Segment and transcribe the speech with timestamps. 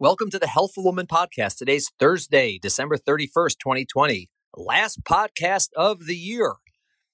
[0.00, 1.56] Welcome to the Healthful Woman podcast.
[1.56, 6.56] Today's Thursday, December 31st, 2020, last podcast of the year.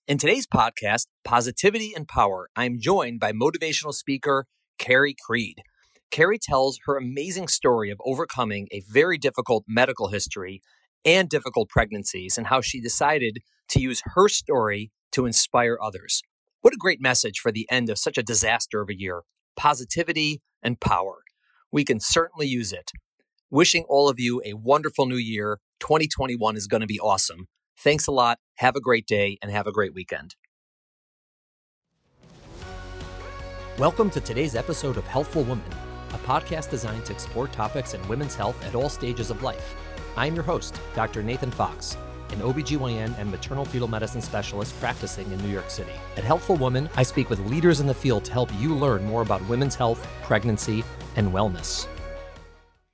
[0.08, 4.46] In today's podcast, Positivity and Power, I'm joined by motivational speaker
[4.78, 5.56] Carrie Creed.
[6.10, 10.62] Carrie tells her amazing story of overcoming a very difficult medical history
[11.04, 16.22] and difficult pregnancies and how she decided to use her story to inspire others.
[16.62, 19.20] What a great message for the end of such a disaster of a year.
[19.54, 21.18] Positivity and power
[21.72, 22.90] we can certainly use it.
[23.50, 25.58] Wishing all of you a wonderful new year.
[25.80, 27.46] 2021 is going to be awesome.
[27.78, 28.38] Thanks a lot.
[28.56, 30.34] Have a great day and have a great weekend.
[33.78, 35.64] Welcome to today's episode of Healthful Woman,
[36.12, 39.74] a podcast designed to explore topics in women's health at all stages of life.
[40.16, 41.22] I'm your host, Dr.
[41.22, 41.96] Nathan Fox,
[42.32, 45.92] an OBGYN and maternal fetal medicine specialist practicing in New York City.
[46.16, 49.22] At Healthful Woman, I speak with leaders in the field to help you learn more
[49.22, 50.84] about women's health, pregnancy,
[51.16, 51.86] and wellness.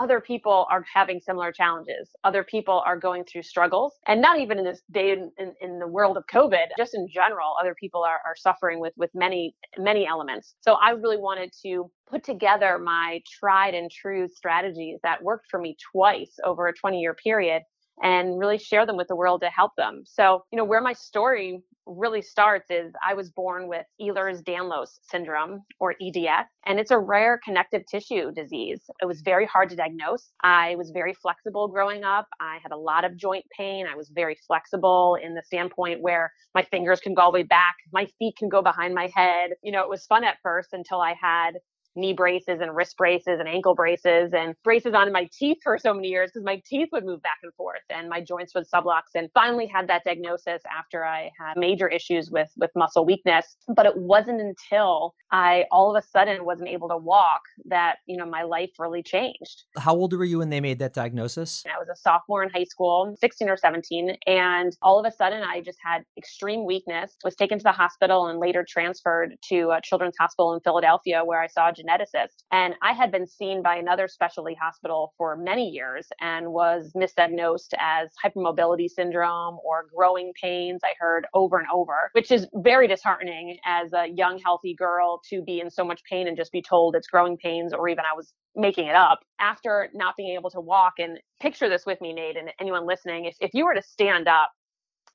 [0.00, 2.08] other people are having similar challenges.
[2.24, 3.98] Other people are going through struggles.
[4.06, 7.06] And not even in this day in, in, in, the world of COVID, just in
[7.12, 10.54] general, other people are, are suffering with, with many, many elements.
[10.62, 15.60] So I really wanted to put together my tried and true strategies that worked for
[15.60, 17.62] me twice over a 20 year period
[18.02, 20.02] and really share them with the world to help them.
[20.06, 21.60] So, you know, where my story
[21.96, 27.40] really starts is I was born with Ehlers-Danlos syndrome or EDS, and it's a rare
[27.44, 28.82] connective tissue disease.
[29.00, 30.30] It was very hard to diagnose.
[30.42, 32.26] I was very flexible growing up.
[32.40, 33.86] I had a lot of joint pain.
[33.90, 37.42] I was very flexible in the standpoint where my fingers can go all the way
[37.44, 39.50] back, my feet can go behind my head.
[39.62, 41.52] You know, it was fun at first until I had
[42.00, 45.92] knee braces and wrist braces and ankle braces and braces on my teeth for so
[45.92, 49.02] many years because my teeth would move back and forth and my joints would sublux
[49.14, 53.86] and finally had that diagnosis after I had major issues with with muscle weakness but
[53.86, 58.26] it wasn't until I all of a sudden wasn't able to walk that you know
[58.26, 59.64] my life really changed.
[59.78, 61.64] How old were you when they made that diagnosis?
[61.66, 65.42] I was a sophomore in high school, 16 or 17 and all of a sudden
[65.42, 69.80] I just had extreme weakness was taken to the hospital and later transferred to a
[69.82, 72.44] children's hospital in Philadelphia where I saw a geneticist.
[72.52, 77.74] And I had been seen by another specialty hospital for many years and was misdiagnosed
[77.78, 80.80] as hypermobility syndrome or growing pains.
[80.84, 85.42] I heard over and over, which is very disheartening as a young, healthy girl to
[85.42, 88.16] be in so much pain and just be told it's growing pains, or even I
[88.16, 90.94] was making it up after not being able to walk.
[90.98, 93.26] And picture this with me, Nate, and anyone listening.
[93.26, 94.50] If, if you were to stand up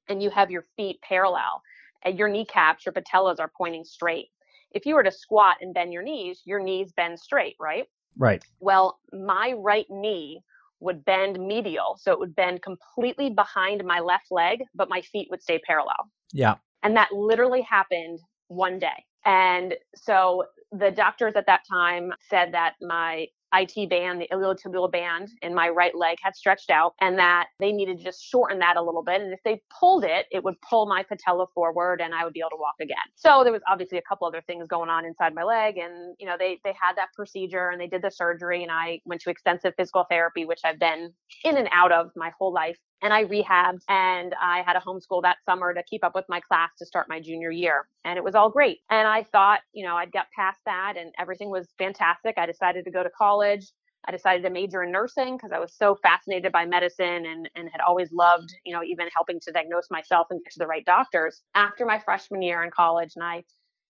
[0.10, 1.62] and you have your feet parallel,
[2.04, 4.28] and your kneecaps, your patellas are pointing straight.
[4.76, 7.86] If you were to squat and bend your knees, your knees bend straight, right?
[8.18, 8.44] Right.
[8.60, 10.42] Well, my right knee
[10.82, 11.98] would bend medial.
[12.00, 16.12] So it would bend completely behind my left leg, but my feet would stay parallel.
[16.34, 16.56] Yeah.
[16.84, 18.20] And that literally happened
[18.50, 19.06] one day.
[19.26, 25.30] And so the doctors at that time said that my IT band, the iliotibial band
[25.42, 28.78] in my right leg had stretched out and that they needed to just shorten that
[28.78, 29.22] a little bit.
[29.22, 32.42] And if they pulled it, it would pull my patella forward and I would be
[32.42, 32.98] able to walk again.
[33.16, 35.78] So there was obviously a couple other things going on inside my leg.
[35.78, 39.00] And, you know, they, they had that procedure and they did the surgery and I
[39.06, 41.14] went to extensive physical therapy, which I've been
[41.44, 45.22] in and out of my whole life and I rehabbed and I had a homeschool
[45.24, 47.88] that summer to keep up with my class to start my junior year.
[48.04, 48.80] And it was all great.
[48.90, 52.36] And I thought, you know, I'd get past that and everything was fantastic.
[52.38, 53.72] I decided to go to college.
[54.08, 57.70] I decided to major in nursing because I was so fascinated by medicine and, and
[57.72, 60.86] had always loved, you know, even helping to diagnose myself and get to the right
[60.86, 61.42] doctors.
[61.56, 63.44] After my freshman year in college, and I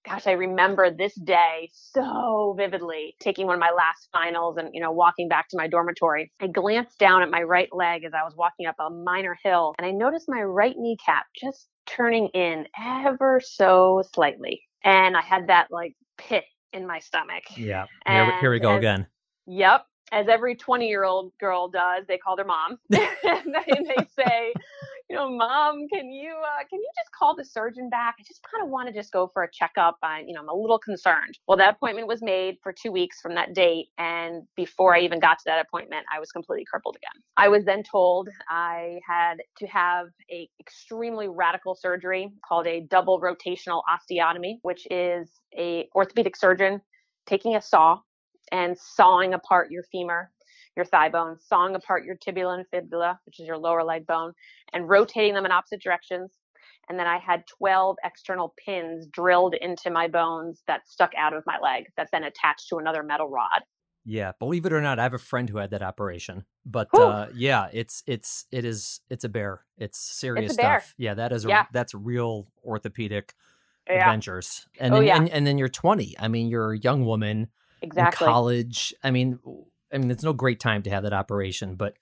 [0.05, 4.81] gosh, I remember this day so vividly, taking one of my last finals and, you
[4.81, 6.31] know, walking back to my dormitory.
[6.39, 9.73] I glanced down at my right leg as I was walking up a minor hill
[9.77, 14.61] and I noticed my right kneecap just turning in ever so slightly.
[14.83, 17.43] And I had that like pit in my stomach.
[17.57, 17.85] Yeah.
[18.07, 19.07] Here, here we go again.
[19.47, 19.85] Yep.
[20.11, 24.53] As every 20 year old girl does, they call their mom and they say,
[25.09, 28.15] you know, mom, can you uh, can you just call the surgeon back?
[28.19, 29.97] I just kind of want to just go for a checkup.
[30.01, 31.37] I, you know, I'm a little concerned.
[31.47, 35.19] Well, that appointment was made for two weeks from that date, and before I even
[35.19, 37.21] got to that appointment, I was completely crippled again.
[37.37, 43.21] I was then told I had to have a extremely radical surgery called a double
[43.21, 46.81] rotational osteotomy, which is a orthopedic surgeon
[47.27, 47.99] taking a saw
[48.51, 50.31] and sawing apart your femur
[50.75, 54.33] your thigh bone, sawing apart your tibula and fibula, which is your lower leg bone,
[54.73, 56.31] and rotating them in opposite directions.
[56.89, 61.43] And then I had 12 external pins drilled into my bones that stuck out of
[61.47, 63.61] my leg that then attached to another metal rod.
[64.07, 66.45] Yeah, believe it or not, I have a friend who had that operation.
[66.63, 69.61] But uh, yeah, it's it's it is it's a bear.
[69.79, 70.93] It's serious it's stuff.
[70.97, 71.65] Yeah, that is a, yeah.
[71.73, 73.33] that's real orthopedic
[73.89, 73.95] yeah.
[73.95, 74.67] adventures.
[74.79, 75.17] And oh, then yeah.
[75.17, 76.15] and, and then you're 20.
[76.19, 77.47] I mean, you're a young woman
[77.81, 78.25] exactly.
[78.25, 78.93] in college.
[79.03, 79.39] I mean,
[79.93, 81.95] I mean, it's no great time to have that operation, but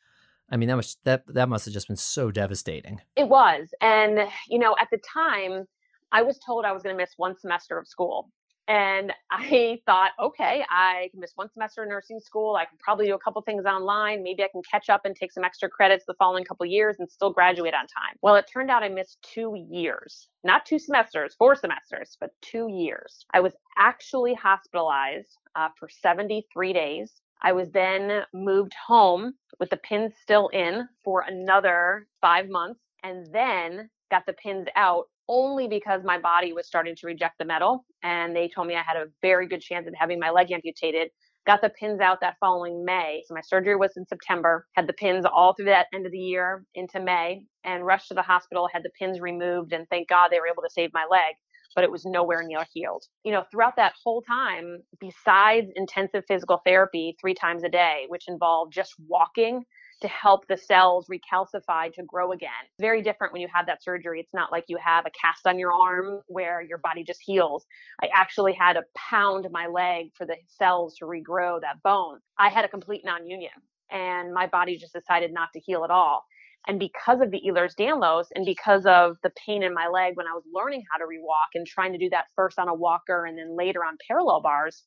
[0.50, 3.02] I mean, that was that that must have just been so devastating.
[3.16, 4.20] It was, and
[4.50, 5.66] you know, at the time,
[6.12, 8.30] I was told I was going to miss one semester of school,
[8.68, 12.56] and I thought, okay, I can miss one semester of nursing school.
[12.56, 14.22] I can probably do a couple things online.
[14.24, 17.10] Maybe I can catch up and take some extra credits the following couple years and
[17.10, 18.16] still graduate on time.
[18.22, 22.68] Well, it turned out I missed two years, not two semesters, four semesters, but two
[22.70, 23.26] years.
[23.34, 29.78] I was actually hospitalized uh, for 73 days I was then moved home with the
[29.78, 36.04] pins still in for another five months and then got the pins out only because
[36.04, 37.86] my body was starting to reject the metal.
[38.04, 41.10] And they told me I had a very good chance of having my leg amputated.
[41.46, 43.24] Got the pins out that following May.
[43.28, 46.20] So my surgery was in September, had the pins all through that end of the
[46.20, 50.30] year into May, and rushed to the hospital, had the pins removed, and thank God
[50.32, 51.36] they were able to save my leg
[51.76, 53.04] but it was nowhere near healed.
[53.24, 58.28] You know, throughout that whole time, besides intensive physical therapy three times a day, which
[58.28, 59.64] involved just walking
[60.02, 62.50] to help the cells recalcify to grow again.
[62.80, 64.20] Very different when you have that surgery.
[64.20, 67.66] It's not like you have a cast on your arm where your body just heals.
[68.02, 72.20] I actually had to pound my leg for the cells to regrow that bone.
[72.38, 73.52] I had a complete non union
[73.90, 76.26] and my body just decided not to heal at all.
[76.68, 80.34] And because of the Ehlers-Danlos and because of the pain in my leg when I
[80.34, 83.38] was learning how to rewalk and trying to do that first on a walker and
[83.38, 84.84] then later on parallel bars,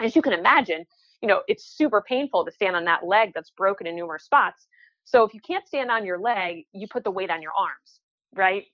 [0.00, 0.84] as you can imagine,
[1.22, 4.66] you know, it's super painful to stand on that leg that's broken in numerous spots.
[5.04, 8.00] So if you can't stand on your leg, you put the weight on your arms,
[8.34, 8.64] right?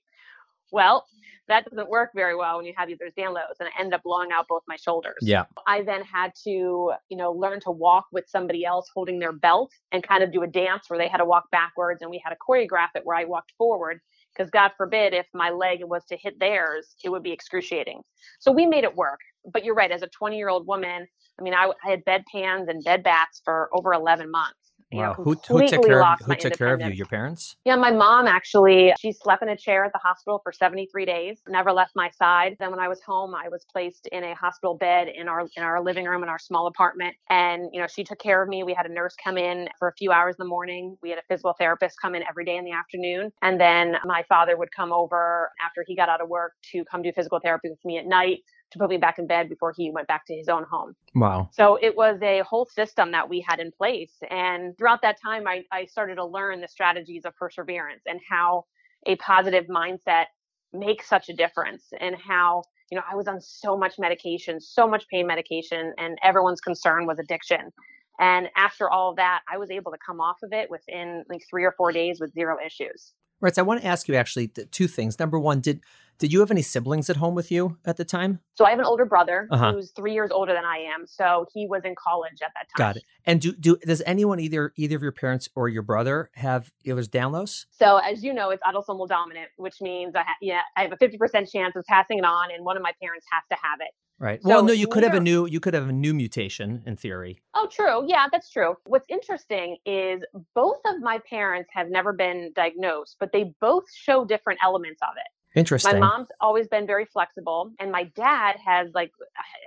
[0.71, 1.05] Well,
[1.47, 4.47] that doesn't work very well when you have Ehlers-Danlos, and I ended up blowing out
[4.49, 5.15] both my shoulders.
[5.21, 5.45] Yeah.
[5.65, 9.71] I then had to, you know, learn to walk with somebody else holding their belt
[9.91, 12.31] and kind of do a dance where they had to walk backwards, and we had
[12.31, 13.99] to choreograph it where I walked forward
[14.35, 18.01] because God forbid if my leg was to hit theirs, it would be excruciating.
[18.39, 19.19] So we made it work.
[19.51, 21.07] But you're right, as a 20 year old woman,
[21.39, 24.66] I mean, I, I had bedpans and bed baths for over 11 months.
[24.91, 25.15] You wow.
[25.17, 26.91] know, who, who took care of, who took care of you?
[26.91, 27.57] Your parents?
[27.65, 31.41] Yeah, my mom actually, she slept in a chair at the hospital for 73 days,
[31.49, 32.55] never left my side.
[32.57, 35.63] Then when I was home, I was placed in a hospital bed in our in
[35.63, 37.15] our living room in our small apartment.
[37.29, 38.63] And, you know, she took care of me.
[38.63, 40.97] We had a nurse come in for a few hours in the morning.
[41.01, 43.33] We had a physical therapist come in every day in the afternoon.
[43.41, 47.01] And then my father would come over after he got out of work to come
[47.01, 48.39] do physical therapy with me at night
[48.71, 50.95] to put me back in bed before he went back to his own home.
[51.15, 51.49] Wow.
[51.53, 54.13] So it was a whole system that we had in place.
[54.29, 58.65] And throughout that time, I, I started to learn the strategies of perseverance and how
[59.05, 60.25] a positive mindset
[60.73, 64.87] makes such a difference and how, you know, I was on so much medication, so
[64.87, 67.71] much pain medication, and everyone's concern was addiction.
[68.19, 71.43] And after all of that, I was able to come off of it within like
[71.49, 73.13] three or four days with zero issues.
[73.39, 73.53] Right.
[73.53, 75.19] So I want to ask you actually th- two things.
[75.19, 75.81] Number one, did
[76.19, 78.39] did you have any siblings at home with you at the time?
[78.55, 79.73] So I have an older brother Uh-huh.
[79.73, 81.05] who's three years older than I am.
[81.05, 82.77] So he was in college at that time.
[82.77, 83.03] Got it.
[83.25, 87.65] And do do does anyone either either of your parents or your brother have Ehlers-Danlos?
[87.71, 90.97] So as you know, it's autosomal dominant, which means I ha- yeah, I have a
[90.97, 93.91] 50% chance of passing it on, and one of my parents has to have it.
[94.19, 94.41] Right.
[94.41, 96.95] So well, no, you could have a new you could have a new mutation in
[96.95, 97.39] theory.
[97.53, 98.03] Oh, true.
[98.07, 98.73] Yeah, that's true.
[98.85, 100.21] What's interesting is
[100.55, 105.09] both of my parents have never been diagnosed, but they both show different elements of
[105.17, 105.27] it.
[105.57, 105.99] Interesting.
[105.99, 109.11] My mom's always been very flexible, and my dad has like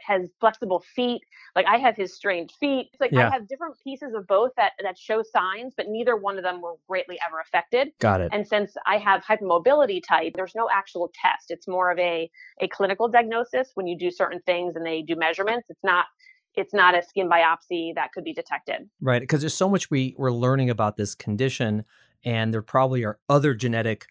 [0.06, 1.22] has flexible feet.
[1.56, 2.88] Like I have his strange feet.
[2.92, 3.28] It's like Yeah.
[3.28, 6.60] I have different pieces of both that that show signs, but neither one of them
[6.60, 7.88] were greatly ever affected.
[7.98, 8.30] Got it.
[8.32, 11.50] And since I have hypermobility type, there's no actual test.
[11.50, 12.30] It's more of a,
[12.60, 15.68] a clinical diagnosis when you do certain things and they do measurements.
[15.70, 16.06] It's not
[16.56, 18.88] it's not a skin biopsy that could be detected.
[19.00, 19.20] Right.
[19.20, 21.84] Because there's so much we we're learning about this condition,
[22.24, 24.06] and there probably are other genetic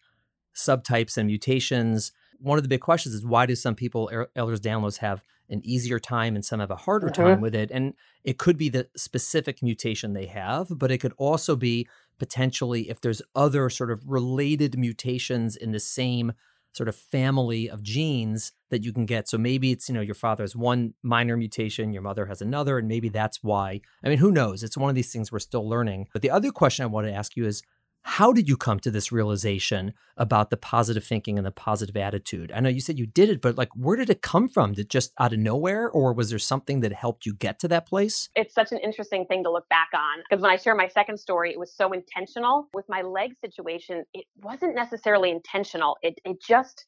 [0.54, 2.12] subtypes and mutations.
[2.38, 5.98] One of the big questions is why do some people Er- Ehlers-Danlos have an easier
[5.98, 7.14] time and some have a harder Mhm.
[7.14, 7.70] time with it?
[7.72, 11.86] And it could be the specific mutation they have, but it could also be
[12.18, 16.32] potentially if there's other sort of related mutations in the same
[16.72, 19.28] sort of family of genes that you can get.
[19.28, 22.78] So maybe it's, you know, your father has one minor mutation, your mother has another,
[22.78, 23.80] and maybe that's why.
[24.04, 24.62] I mean, who knows?
[24.62, 26.06] It's one of these things we're still learning.
[26.12, 27.62] But the other question I want to ask you is
[28.02, 32.50] how did you come to this realization about the positive thinking and the positive attitude?
[32.52, 34.72] I know you said you did it, but like, where did it come from?
[34.72, 37.86] Did just out of nowhere, or was there something that helped you get to that
[37.86, 38.28] place?
[38.34, 41.18] It's such an interesting thing to look back on because when I share my second
[41.18, 42.68] story, it was so intentional.
[42.72, 45.96] With my leg situation, it wasn't necessarily intentional.
[46.02, 46.86] It it just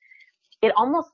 [0.62, 1.10] it almost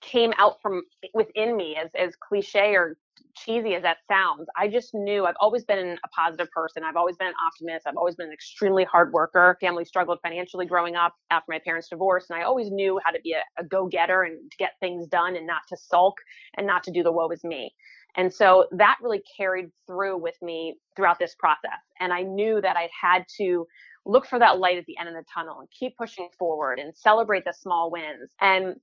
[0.00, 0.82] came out from
[1.14, 2.96] within me as as cliche or
[3.34, 4.46] cheesy as that sounds.
[4.56, 6.84] I just knew I've always been a positive person.
[6.84, 7.86] I've always been an optimist.
[7.86, 9.56] I've always been an extremely hard worker.
[9.60, 13.20] Family struggled financially growing up after my parents' divorce, and I always knew how to
[13.22, 16.18] be a, a go-getter and to get things done and not to sulk
[16.56, 17.74] and not to do the woe is me.
[18.14, 21.80] And so that really carried through with me throughout this process.
[21.98, 23.66] And I knew that I had to
[24.04, 26.94] look for that light at the end of the tunnel and keep pushing forward and
[26.94, 28.30] celebrate the small wins.
[28.40, 28.76] And,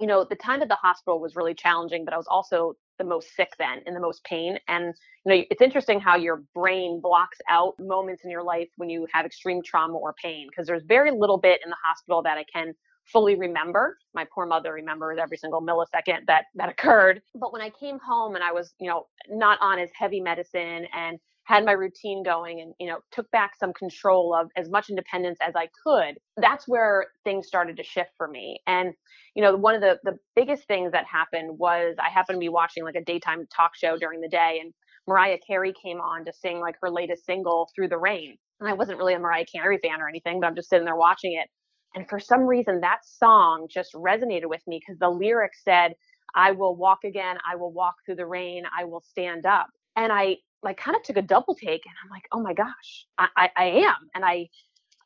[0.00, 3.04] you know, the time at the hospital was really challenging, but I was also the
[3.04, 4.58] most sick then and the most pain.
[4.68, 8.88] And, you know, it's interesting how your brain blocks out moments in your life when
[8.88, 12.38] you have extreme trauma or pain, because there's very little bit in the hospital that
[12.38, 12.74] I can
[13.04, 13.98] fully remember.
[14.14, 17.20] My poor mother remembers every single millisecond that that occurred.
[17.34, 20.86] But when I came home and I was, you know, not on as heavy medicine
[20.94, 24.90] and had my routine going and you know took back some control of as much
[24.90, 28.92] independence as I could that's where things started to shift for me and
[29.34, 32.48] you know one of the the biggest things that happened was I happened to be
[32.48, 34.72] watching like a daytime talk show during the day and
[35.06, 38.72] Mariah Carey came on to sing like her latest single Through the Rain and I
[38.74, 41.48] wasn't really a Mariah Carey fan or anything but I'm just sitting there watching it
[41.94, 45.94] and for some reason, that song just resonated with me because the lyrics said,
[46.34, 47.36] I will walk again.
[47.50, 48.64] I will walk through the rain.
[48.76, 49.68] I will stand up.
[49.96, 53.06] And I like kind of took a double take and I'm like, oh my gosh,
[53.18, 54.10] I, I, I am.
[54.14, 54.48] And I,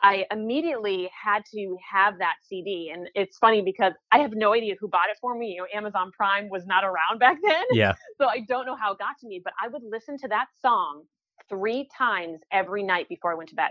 [0.01, 2.93] I immediately had to have that CD.
[2.95, 5.49] And it's funny because I have no idea who bought it for me.
[5.49, 7.65] You know, Amazon Prime was not around back then.
[7.73, 7.95] Yeah.
[8.17, 10.47] So I don't know how it got to me, but I would listen to that
[10.63, 11.03] song
[11.49, 13.71] three times every night before I went to bed.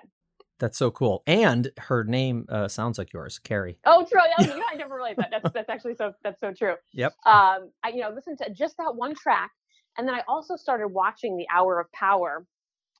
[0.59, 1.23] That's so cool.
[1.27, 3.77] And her name uh, sounds like yours, Carrie.
[3.85, 4.21] Oh, true.
[4.39, 5.29] You know, I never realized that.
[5.29, 6.75] That's that's actually so that's so true.
[6.93, 7.13] Yep.
[7.25, 9.51] Um, I you know listened to just that one track,
[9.97, 12.45] and then I also started watching The Hour of Power,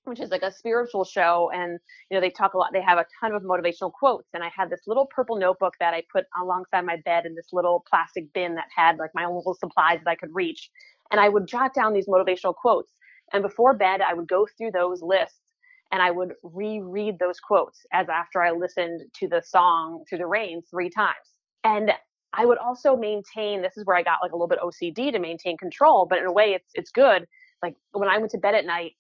[0.06, 2.70] which is like a spiritual show, and you know they talk a lot.
[2.74, 5.94] They have a ton of motivational quotes, and I had this little purple notebook that
[5.94, 9.36] I put alongside my bed in this little plastic bin that had like my own
[9.36, 10.70] little supplies that I could reach,
[11.12, 12.92] and I would jot down these motivational quotes.
[13.34, 15.40] And before bed, I would go through those lists
[15.92, 20.28] and I would reread those quotes as after I listened to the song Through the
[20.28, 21.16] Rain three times.
[21.64, 21.92] And
[22.34, 25.20] I would also maintain this is where I got like a little bit OCD to
[25.20, 27.26] maintain control, but in a way it's it's good.
[27.64, 28.94] Like when I went to bed at night,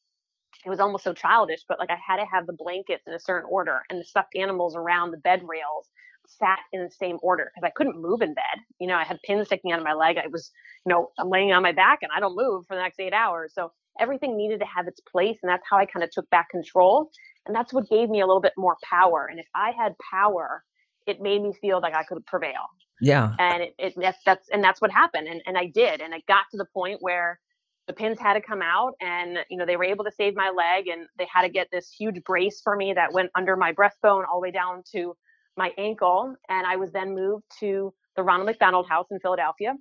[0.65, 3.19] it was almost so childish, but like I had to have the blankets in a
[3.19, 5.87] certain order and the stuffed animals around the bed rails
[6.27, 8.59] sat in the same order because I couldn't move in bed.
[8.79, 10.17] You know, I had pins sticking out of my leg.
[10.17, 10.51] I was,
[10.85, 13.13] you know, I'm laying on my back and I don't move for the next eight
[13.13, 13.53] hours.
[13.53, 15.37] So everything needed to have its place.
[15.41, 17.09] And that's how I kind of took back control.
[17.45, 19.27] And that's what gave me a little bit more power.
[19.31, 20.63] And if I had power,
[21.05, 22.67] it made me feel like I could prevail.
[23.01, 23.35] Yeah.
[23.39, 25.27] And it, it that's that's and that's what happened.
[25.27, 26.01] And and I did.
[26.01, 27.39] And it got to the point where
[27.87, 30.49] the pins had to come out and you know they were able to save my
[30.49, 33.73] leg and they had to get this huge brace for me that went under my
[33.73, 35.15] breastbone all the way down to
[35.57, 39.73] my ankle and i was then moved to the ronald mcdonald house in philadelphia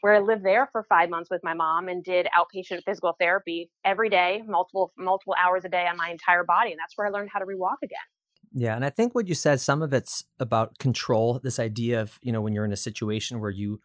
[0.00, 3.70] where i lived there for five months with my mom and did outpatient physical therapy
[3.84, 7.10] every day multiple multiple hours a day on my entire body and that's where i
[7.10, 7.98] learned how to rewalk again
[8.52, 11.40] yeah, and I think what you said, some of it's about control.
[11.42, 13.80] This idea of you know when you're in a situation where you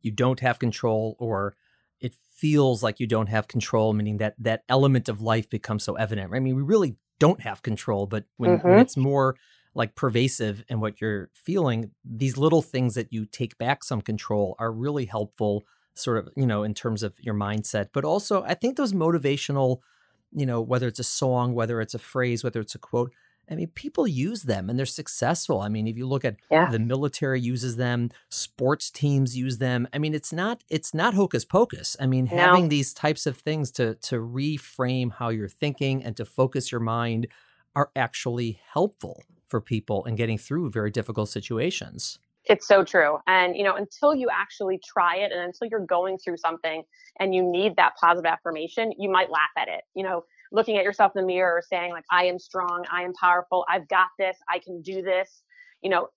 [0.00, 1.56] you don't have control or
[2.00, 5.94] it feels like you don't have control, meaning that that element of life becomes so
[5.94, 6.30] evident.
[6.30, 6.38] Right?
[6.38, 8.68] I mean, we really don't have control, but when, mm-hmm.
[8.68, 9.36] when it's more
[9.74, 14.54] like pervasive in what you're feeling, these little things that you take back some control
[14.58, 17.88] are really helpful, sort of, you know, in terms of your mindset.
[17.92, 19.80] But also, I think those motivational,
[20.32, 23.12] you know, whether it's a song, whether it's a phrase, whether it's a quote,
[23.50, 25.60] I mean, people use them and they're successful.
[25.60, 26.68] I mean, if you look at yeah.
[26.68, 29.86] the military uses them, sports teams use them.
[29.92, 31.96] I mean, it's not it's not hocus pocus.
[32.00, 32.36] I mean, no.
[32.36, 36.80] having these types of things to to reframe how you're thinking and to focus your
[36.80, 37.28] mind
[37.76, 42.18] are actually helpful for people in getting through very difficult situations.
[42.46, 43.18] It's so true.
[43.26, 46.82] And you know, until you actually try it and until you're going through something
[47.20, 49.82] and you need that positive affirmation, you might laugh at it.
[49.94, 53.12] You know, looking at yourself in the mirror saying like i am strong i am
[53.14, 55.42] powerful i've got this i can do this
[55.82, 56.08] you know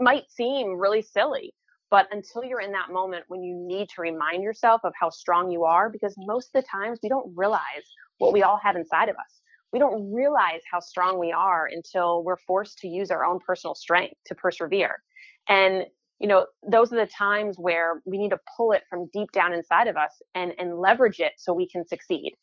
[0.00, 1.52] might seem really silly
[1.90, 5.50] but until you're in that moment when you need to remind yourself of how strong
[5.50, 7.84] you are because most of the times we don't realize
[8.18, 9.40] what we all have inside of us.
[9.72, 13.74] We don't realize how strong we are until we're forced to use our own personal
[13.74, 15.02] strength to persevere.
[15.48, 15.84] And
[16.20, 19.52] you know those are the times where we need to pull it from deep down
[19.52, 22.34] inside of us and and leverage it so we can succeed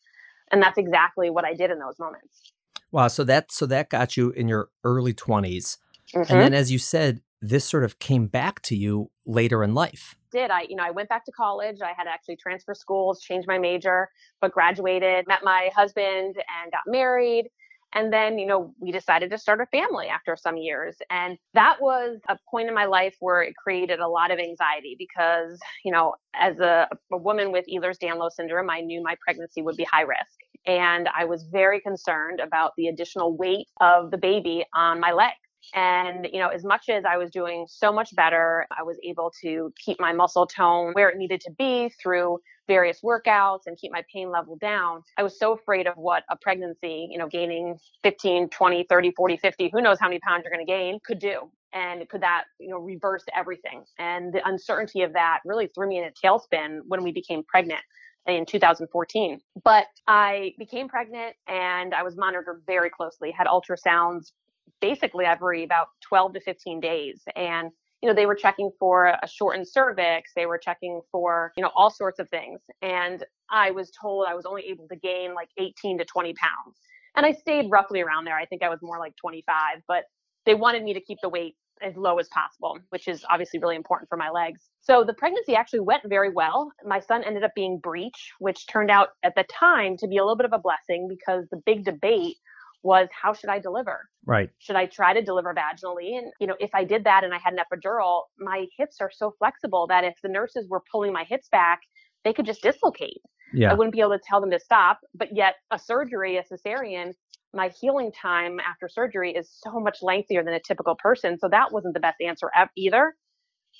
[0.52, 2.52] and that's exactly what I did in those moments.
[2.92, 5.78] Wow, so that so that got you in your early 20s.
[6.14, 6.32] Mm-hmm.
[6.32, 10.14] And then as you said, this sort of came back to you later in life.
[10.30, 11.80] Did I, you know, I went back to college.
[11.82, 14.08] I had to actually transfer schools, changed my major,
[14.40, 17.48] but graduated, met my husband and got married.
[17.94, 20.96] And then, you know, we decided to start a family after some years.
[21.10, 24.96] And that was a point in my life where it created a lot of anxiety
[24.98, 29.62] because, you know, as a, a woman with Ehlers Danlos syndrome, I knew my pregnancy
[29.62, 30.38] would be high risk.
[30.66, 35.36] And I was very concerned about the additional weight of the baby on my legs.
[35.74, 39.32] And, you know, as much as I was doing so much better, I was able
[39.42, 43.92] to keep my muscle tone where it needed to be through various workouts and keep
[43.92, 45.02] my pain level down.
[45.18, 49.36] I was so afraid of what a pregnancy, you know, gaining 15, 20, 30, 40,
[49.36, 51.50] 50, who knows how many pounds you're going to gain could do.
[51.72, 53.84] And could that, you know, reverse everything?
[53.98, 57.80] And the uncertainty of that really threw me in a tailspin when we became pregnant
[58.26, 59.40] in 2014.
[59.64, 64.32] But I became pregnant and I was monitored very closely, had ultrasounds
[64.80, 67.22] basically every about 12 to 15 days.
[67.36, 67.70] And,
[68.02, 71.70] you know, they were checking for a shortened cervix, they were checking for, you know,
[71.74, 72.60] all sorts of things.
[72.82, 76.78] And I was told I was only able to gain like 18 to 20 pounds.
[77.14, 78.36] And I stayed roughly around there.
[78.36, 80.04] I think I was more like 25, but
[80.46, 83.76] they wanted me to keep the weight as low as possible, which is obviously really
[83.76, 84.60] important for my legs.
[84.80, 86.72] So the pregnancy actually went very well.
[86.84, 90.22] My son ended up being breech, which turned out at the time to be a
[90.22, 92.36] little bit of a blessing because the big debate
[92.82, 94.08] was how should I deliver?
[94.26, 94.50] Right.
[94.58, 96.18] Should I try to deliver vaginally?
[96.18, 99.10] And, you know, if I did that and I had an epidural, my hips are
[99.12, 101.80] so flexible that if the nurses were pulling my hips back,
[102.24, 103.20] they could just dislocate.
[103.52, 103.70] Yeah.
[103.70, 105.00] I wouldn't be able to tell them to stop.
[105.14, 107.12] But yet, a surgery, a cesarean,
[107.54, 111.38] my healing time after surgery is so much lengthier than a typical person.
[111.38, 113.14] So that wasn't the best answer either.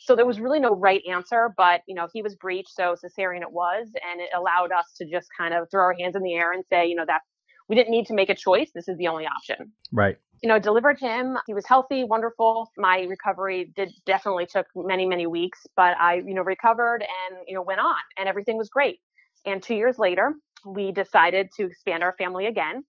[0.01, 3.43] So there was really no right answer, but you know, he was breached, so cesarean
[3.43, 6.35] it was, and it allowed us to just kind of throw our hands in the
[6.35, 7.21] air and say, you know, that
[7.69, 8.71] we didn't need to make a choice.
[8.75, 9.73] This is the only option.
[9.93, 10.17] Right.
[10.43, 11.39] You know, delivered him.
[11.47, 12.71] He was healthy, wonderful.
[12.77, 17.55] My recovery did definitely took many, many weeks, but I, you know, recovered and, you
[17.55, 18.99] know, went on and everything was great.
[19.47, 20.35] And two years later,
[20.67, 22.85] we decided to expand our family again.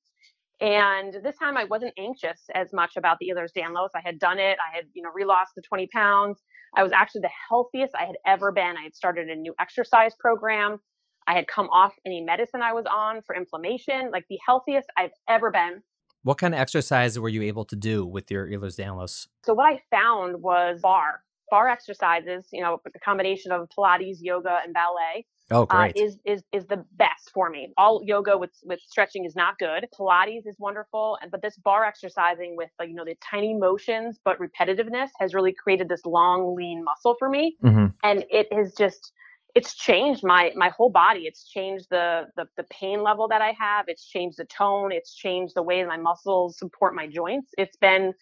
[0.61, 3.89] And this time I wasn't anxious as much about the Ehlers-Danlos.
[3.95, 4.57] I had done it.
[4.59, 6.41] I had, you know, relost the 20 pounds.
[6.75, 8.77] I was actually the healthiest I had ever been.
[8.77, 10.79] I had started a new exercise program.
[11.27, 15.11] I had come off any medicine I was on for inflammation, like the healthiest I've
[15.27, 15.81] ever been.
[16.23, 19.27] What kind of exercise were you able to do with your Ehlers-Danlos?
[19.43, 21.19] So what I found was barre,
[21.51, 25.25] barre exercises, you know, a combination of Pilates, yoga, and ballet.
[25.51, 27.73] Oh, uh, is is is the best for me.
[27.77, 29.85] All yoga with with stretching is not good.
[29.93, 34.19] Pilates is wonderful, and but this barre exercising with like you know the tiny motions
[34.23, 38.73] but repetitiveness has really created this long lean muscle for me, hmm and it has
[38.73, 39.11] just
[39.55, 41.21] it's changed my my whole body.
[41.21, 43.85] It's changed the, the the pain level that I have.
[43.87, 44.91] It's changed the tone.
[44.91, 47.51] It's changed the way my muscles support my joints.
[47.57, 48.13] It's been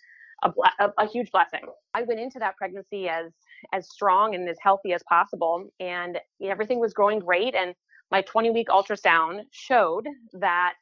[0.44, 1.62] a, a, a huge blessing.
[1.94, 3.32] I went into that pregnancy as
[3.74, 7.56] as strong and as healthy as possible, and everything was going great.
[7.56, 7.76] And
[8.10, 10.74] my 20 week ultrasound showed that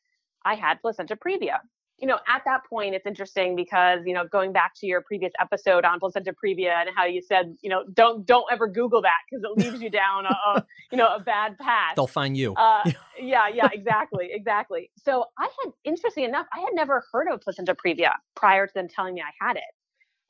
[0.45, 1.59] I had placenta previa.
[2.01, 5.33] You know, at that point, it's interesting because you know, going back to your previous
[5.39, 9.19] episode on placenta previa and how you said, you know, don't don't ever Google that
[9.29, 11.95] because it leads you down a, a you know a bad path.
[11.95, 12.53] They'll find you.
[12.53, 12.83] Uh,
[13.19, 14.91] yeah, yeah, exactly, exactly.
[15.03, 18.87] So I had, interesting enough, I had never heard of placenta previa prior to them
[18.87, 19.63] telling me I had it,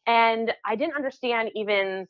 [0.08, 2.08] and I didn't understand even,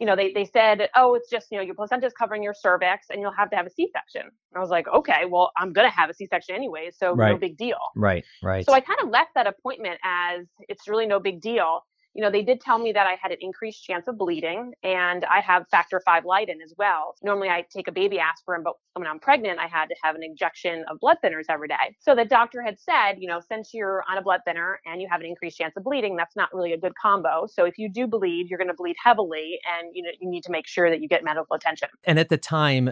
[0.00, 2.54] you know, they they said, oh, it's just you know your placenta is covering your
[2.54, 4.22] cervix, and you'll have to have a C-section.
[4.22, 7.58] And I was like, okay, well, I'm gonna have a C-section anyway, so no big
[7.58, 7.78] deal.
[7.94, 8.64] right, right.
[8.64, 11.82] So I kind of left that appointment as it's really no big deal.
[12.14, 15.24] You know, they did tell me that I had an increased chance of bleeding and
[15.24, 17.14] I have factor five Leiden as well.
[17.22, 20.22] Normally I take a baby aspirin, but when I'm pregnant, I had to have an
[20.22, 21.96] injection of blood thinners every day.
[22.00, 25.08] So the doctor had said, you know, since you're on a blood thinner and you
[25.10, 27.46] have an increased chance of bleeding, that's not really a good combo.
[27.46, 30.42] So if you do bleed, you're going to bleed heavily and you know, you need
[30.44, 31.88] to make sure that you get medical attention.
[32.04, 32.90] and at the time,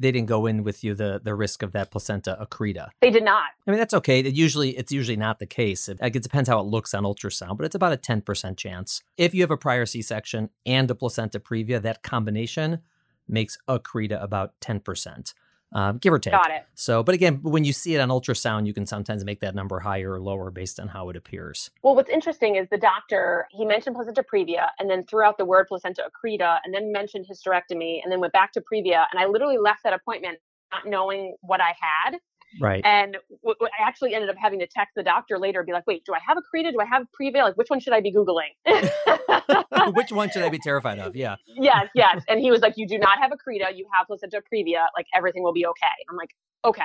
[0.00, 2.88] they didn't go in with you the the risk of that placenta accreta.
[3.00, 3.50] They did not.
[3.66, 4.20] I mean, that's okay.
[4.20, 5.88] It usually it's usually not the case.
[5.88, 9.02] It, it depends how it looks on ultrasound, but it's about a ten percent chance.
[9.16, 12.80] If you have a prior C-section and a placenta previa, that combination
[13.28, 15.34] makes accreta about ten percent,
[15.72, 16.32] um, give or take.
[16.32, 16.64] Got it.
[16.74, 19.80] So, but again, when you see it on ultrasound, you can sometimes make that number
[19.80, 21.70] higher or lower based on how it appears.
[21.82, 25.44] Well, what's interesting is the doctor, he mentioned placenta previa and then threw out the
[25.44, 29.06] word placenta accreta and then mentioned hysterectomy and then went back to previa.
[29.12, 30.38] And I literally left that appointment
[30.72, 32.18] not knowing what I had.
[32.60, 32.82] Right.
[32.84, 35.72] And w- w- I actually ended up having to text the doctor later and be
[35.72, 36.72] like, wait, do I have a accreta?
[36.72, 37.42] Do I have previa?
[37.42, 38.54] Like, which one should I be Googling?
[39.94, 41.16] Which one should I be terrified of?
[41.16, 41.36] Yeah.
[41.46, 42.22] yes, yes.
[42.28, 43.76] And he was like, you do not have a accreta.
[43.76, 44.86] You have placenta previa.
[44.96, 45.86] Like, everything will be okay.
[46.08, 46.30] I'm like,
[46.64, 46.82] okay,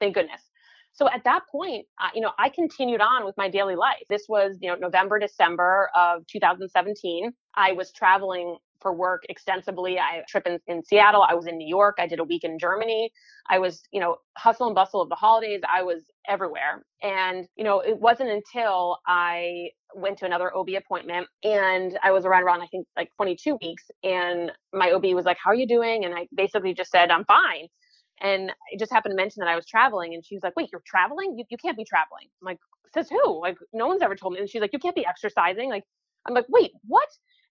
[0.00, 0.40] thank goodness.
[0.92, 4.02] So at that point, uh, you know, I continued on with my daily life.
[4.08, 7.32] This was, you know, November, December of 2017.
[7.54, 9.98] I was traveling for work extensively.
[9.98, 11.22] I trip in, in Seattle.
[11.28, 11.96] I was in New York.
[11.98, 13.10] I did a week in Germany.
[13.48, 15.60] I was, you know, hustle and bustle of the holidays.
[15.68, 16.84] I was everywhere.
[17.02, 22.24] And, you know, it wasn't until I went to another OB appointment and I was
[22.24, 25.66] around around I think like 22 weeks and my OB was like, "How are you
[25.66, 27.68] doing?" and I basically just said, "I'm fine."
[28.20, 30.70] And I just happened to mention that I was traveling and she was like, "Wait,
[30.72, 31.36] you're traveling?
[31.38, 32.58] You you can't be traveling." I'm like,
[32.94, 34.40] "Says who?" Like no one's ever told me.
[34.40, 35.84] And she's like, "You can't be exercising." Like
[36.26, 37.08] I'm like, "Wait, what?"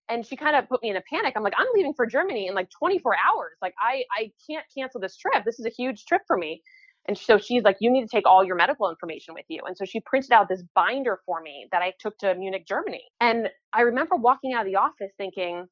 [0.10, 1.34] And she kind of put me in a panic.
[1.36, 3.58] I'm like, "I'm leaving for Germany in like 24 hours.
[3.62, 5.44] Like I I can't cancel this trip.
[5.46, 6.64] This is a huge trip for me."
[7.08, 9.62] And so she's like, you need to take all your medical information with you.
[9.66, 13.04] And so she printed out this binder for me that I took to Munich, Germany.
[13.22, 15.68] And I remember walking out of the office thinking,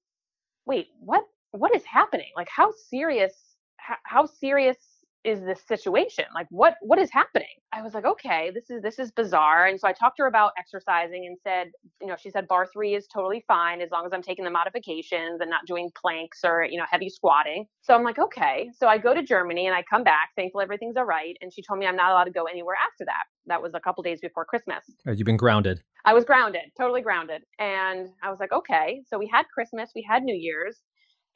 [0.66, 2.32] wait, what what is happening?
[2.36, 3.34] Like how serious
[3.78, 4.78] how, how serious
[5.26, 6.26] is this situation?
[6.34, 7.48] Like what what is happening?
[7.74, 9.66] I was like, okay, this is this is bizarre.
[9.66, 12.68] And so I talked to her about exercising and said, you know, she said barre
[12.72, 16.42] three is totally fine as long as I'm taking the modifications and not doing planks
[16.46, 17.66] or, you know, heavy squatting.
[17.82, 18.70] So I'm like, okay.
[18.78, 21.36] So I go to Germany and I come back, thankful everything's all right.
[21.42, 23.24] And she told me I'm not allowed to go anywhere after that.
[23.48, 24.86] That was a couple days before Christmas.
[25.08, 25.82] Uh, You've been grounded.
[26.06, 27.42] I was grounded, totally grounded.
[27.60, 29.02] And I was like, okay.
[29.08, 30.82] So we had Christmas, we had New Year's.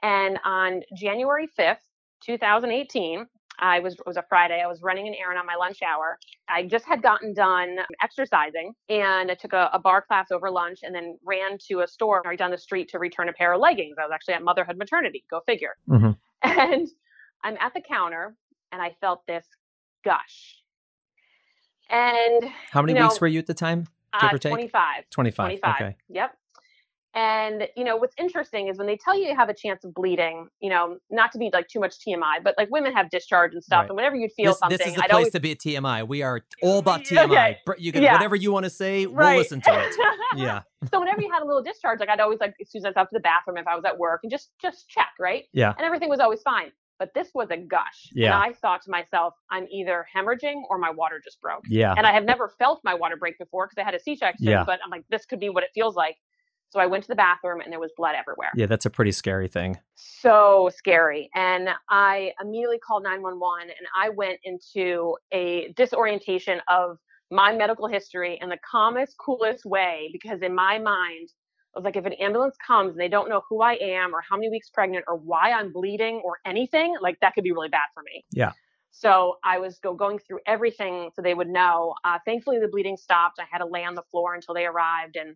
[0.04, 1.78] And on January 5th,
[2.24, 3.26] 2018,
[3.60, 4.62] I was it was a Friday.
[4.64, 6.18] I was running an errand on my lunch hour.
[6.48, 10.80] I just had gotten done exercising and I took a, a barre class over lunch
[10.84, 13.62] and then ran to a store right down the street to return a pair of
[13.62, 13.96] leggings.
[14.00, 15.24] I was actually at Motherhood Maternity.
[15.30, 15.76] Go figure.
[15.90, 16.18] Mhm.
[16.44, 16.88] And
[17.44, 18.36] I'm at the counter
[18.72, 19.46] and I felt this
[20.04, 20.64] gush.
[21.90, 23.88] And How many You weeks were you at the time?
[24.20, 24.52] Give uh, or take?
[24.52, 25.10] 25.
[25.10, 25.46] 25.
[25.46, 25.76] 25.
[25.76, 25.96] Okay.
[26.10, 26.39] Yep.
[27.16, 29.94] And you know what's interesting is when they tell you you have a chance of
[29.96, 33.54] bleeding, you know, not to be like too much TMI, but like women have discharge
[33.54, 33.90] and stuff, Right.
[33.90, 35.58] and whenever you feel This, something, this is the I'd place always to be at
[35.60, 36.08] TMI.
[36.08, 37.58] We are all about TMI.
[37.66, 38.14] Br- You can Yeah.
[38.14, 39.96] whatever you want to say, we'll listen to it.
[40.36, 40.62] Yeah.
[40.92, 43.20] so whenever you had a little discharge, like I'd always like excuse myself to the
[43.20, 45.46] bathroom if I was at work and just just check, right?
[45.52, 45.74] Yeah.
[45.78, 46.72] And everything was always fine.
[47.00, 48.10] But this was a gush.
[48.14, 48.36] Yeah.
[48.36, 51.64] And I thought to myself, I'm either hemorrhaging or my water just broke.
[51.70, 51.94] Yeah.
[51.98, 54.66] And I have never felt my water break before because I had a C-section, Yeah.
[54.66, 56.18] but I'm like, this could be what it feels like.
[56.70, 58.52] So I went to the bathroom and there was blood everywhere.
[58.56, 59.78] Yeah, that's a pretty scary thing.
[59.96, 61.30] so scary.
[61.36, 66.98] And I immediately called 911 and I went into a disorientation of
[67.32, 71.30] my medical history in the calmest, coolest way because in my mind,
[71.76, 74.22] I was like, if an ambulance comes and they don't know who I am or
[74.28, 77.70] how many weeks pregnant or why I'm bleeding or anything, like that could be really
[77.70, 78.26] bad for me.
[78.32, 78.54] Yeah.
[78.92, 81.94] So I was go, going through everything so they would know.
[82.04, 83.40] Uh, thankfully, the bleeding stopped.
[83.40, 85.36] I had to lay on the floor until they arrived, and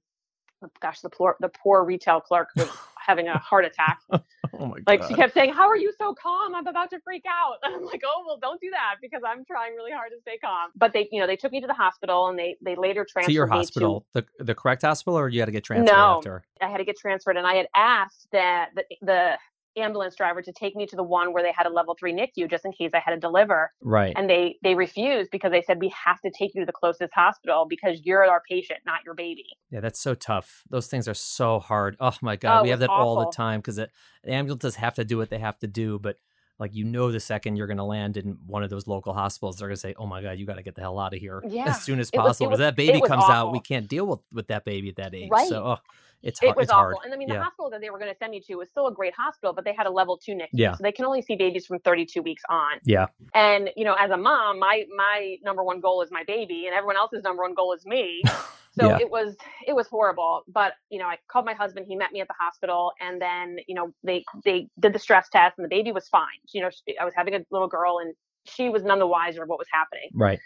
[0.82, 4.00] gosh, the poor the poor retail clerk was having a heart attack.
[4.12, 5.08] oh my Like god.
[5.10, 6.56] she kept saying, "How are you so calm?
[6.56, 9.44] I'm about to freak out." And I'm like, "Oh well, don't do that because I'm
[9.46, 11.74] trying really hard to stay calm." But they, you know, they took me to the
[11.74, 15.40] hospital, and they they later transferred to your hospital, the the correct hospital, or you
[15.40, 16.18] had to get transferred No.
[16.18, 16.44] after?
[16.62, 19.38] I had to get transferred, and I had asked that the, the
[19.78, 22.50] ambulance driver to take me to the one where they had a level three NICU
[22.50, 23.72] just in case I had to deliver.
[23.82, 24.14] Right.
[24.16, 27.14] And they they refused because they said we have to take you to the closest
[27.14, 29.46] hospital because you're our patient, not your baby.
[29.70, 30.64] Yeah, that's so tough.
[30.70, 31.98] Those things are so hard.
[32.00, 33.90] Oh my god, Oh, we have that all the time because the
[34.26, 36.18] ambulances have to do what they have to do, but
[36.64, 39.58] like you know, the second you're going to land in one of those local hospitals,
[39.58, 41.20] they're going to say, "Oh my god, you got to get the hell out of
[41.20, 43.60] here Yeah, as soon as it was- it possible." Because that baby comes out, we
[43.60, 45.30] can't deal with with that baby at that age.
[45.30, 45.48] Right.
[45.48, 45.78] So oh,
[46.24, 46.56] it's It hard.
[46.58, 46.84] was it's awful.
[46.96, 46.98] hard.
[47.06, 47.36] And I mean, yeah.
[47.36, 49.52] the hospital that they were going to send me to was still a great hospital,
[49.54, 50.48] but they had a level two NICU.
[50.54, 50.74] Yeah.
[50.76, 52.80] So they can only see babies from 32 weeks on.
[52.86, 53.08] Yeah.
[53.34, 56.74] And, you know, as a mom, my, my number one goal is my baby and
[56.74, 58.24] everyone else's number one goal is me.
[58.80, 58.98] So Yeah.
[59.00, 59.36] it was,
[59.68, 60.44] it was horrible.
[60.48, 63.58] But, you know, I called my husband, he met me at the hospital and then,
[63.68, 66.28] you know, they, they did the stress test and the baby was fine.
[66.54, 68.14] You know, she, I was having a little girl and
[68.46, 70.10] she was none the wiser of what was happening.
[70.14, 70.40] Right.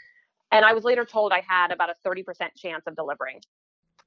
[0.51, 2.23] And I was later told I had about a 30%
[2.57, 3.39] chance of delivering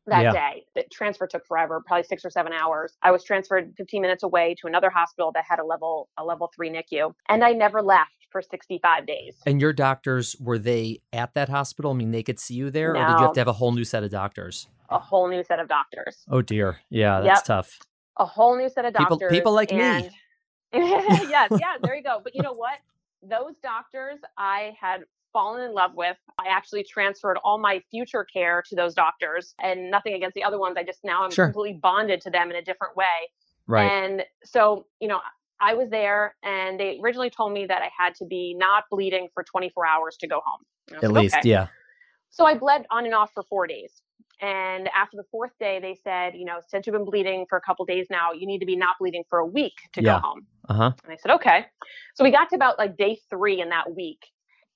[0.06, 0.32] that Yeah.
[0.32, 0.64] day.
[0.74, 2.96] The transfer took forever, probably six or seven hours.
[3.02, 6.50] I was transferred 15 minutes away to another hospital that had a level a level
[6.54, 9.36] three NICU, and I never left for 65 days.
[9.46, 11.90] And your doctors were they at that hospital?
[11.90, 13.72] I mean, they could see you there, or did you have to have a whole
[13.72, 14.68] new set of doctors?
[14.90, 16.24] A whole new set of doctors.
[16.28, 16.80] Oh dear.
[16.90, 17.44] Yeah, that's Yep.
[17.44, 17.78] tough.
[18.18, 19.30] A whole new set of doctors.
[19.30, 20.10] people like me.
[20.72, 22.20] yes, yeah, there you go.
[22.22, 22.78] But you know what?
[23.22, 26.16] Those doctors I had fallen in love with.
[26.38, 30.58] I actually transferred all my future care to those doctors and nothing against the other
[30.58, 30.76] ones.
[30.76, 31.46] I just now I'm Sure.
[31.46, 33.30] completely bonded to them in a different way.
[33.68, 33.88] Right.
[33.90, 35.20] And so, you know,
[35.60, 39.28] I was there and they originally told me that I had to be not bleeding
[39.34, 40.60] for 24 hours to go home.
[40.88, 41.66] And I was At like, least, "Okay." yeah.
[42.30, 44.02] So I bled on and off for four days.
[44.40, 47.60] And after the fourth day, they said, you know, since you've been bleeding for a
[47.60, 50.14] couple days now, you need to be not bleeding for a week to Yeah.
[50.14, 50.46] go home.
[50.68, 50.92] Uh huh.
[51.04, 51.66] And I said, okay.
[52.14, 54.22] So we got to about like day three in that week.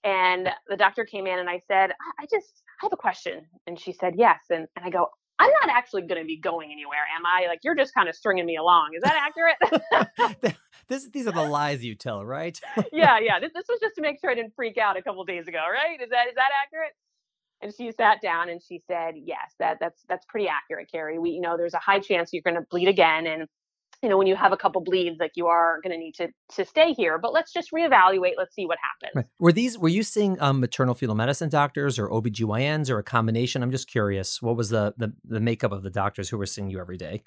[0.03, 3.47] And the doctor came in and I said, I, I just, I have a question.
[3.66, 4.38] And she said, yes.
[4.51, 7.49] And, and I go, I'm not actually going to be going anywhere, am I?
[7.49, 8.90] Like, you're just kind of stringing me along.
[8.97, 10.57] Is that accurate?
[10.88, 12.59] this, these are the lies you tell, right?
[12.92, 13.40] yeah, yeah.
[13.40, 15.59] This, this was just to make sure I didn't freak out a couple days ago,
[15.59, 16.01] right?
[16.01, 16.92] Is that is that accurate?
[17.62, 21.18] And she sat down and she said, "Yes, that that's that's pretty accurate, Carrie.
[21.18, 23.49] We, you know, there's a high chance you're going to bleed again, and
[24.05, 26.29] you know, when you have a couple bleeds, like you are going to need to
[26.55, 27.19] to stay here.
[27.19, 28.35] But let's just reevaluate.
[28.38, 29.27] Let's see what happens." Right.
[29.40, 33.62] Were these were you seeing um, maternal fetal medicine doctors or OBGYNs or a combination?
[33.62, 34.40] I'm just curious.
[34.40, 37.23] What was the, the the makeup of the doctors who were seeing you every day?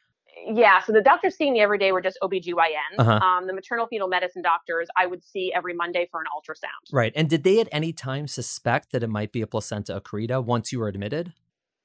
[0.49, 2.99] Yeah, so the doctors seeing me every day were just OBGYNs.
[2.99, 3.11] Uh-huh.
[3.11, 6.93] Um, the maternal fetal medicine doctors I would see every Monday for an ultrasound.
[6.93, 7.11] Right.
[7.15, 10.71] And did they at any time suspect that it might be a placenta accreta once
[10.71, 11.33] you were admitted?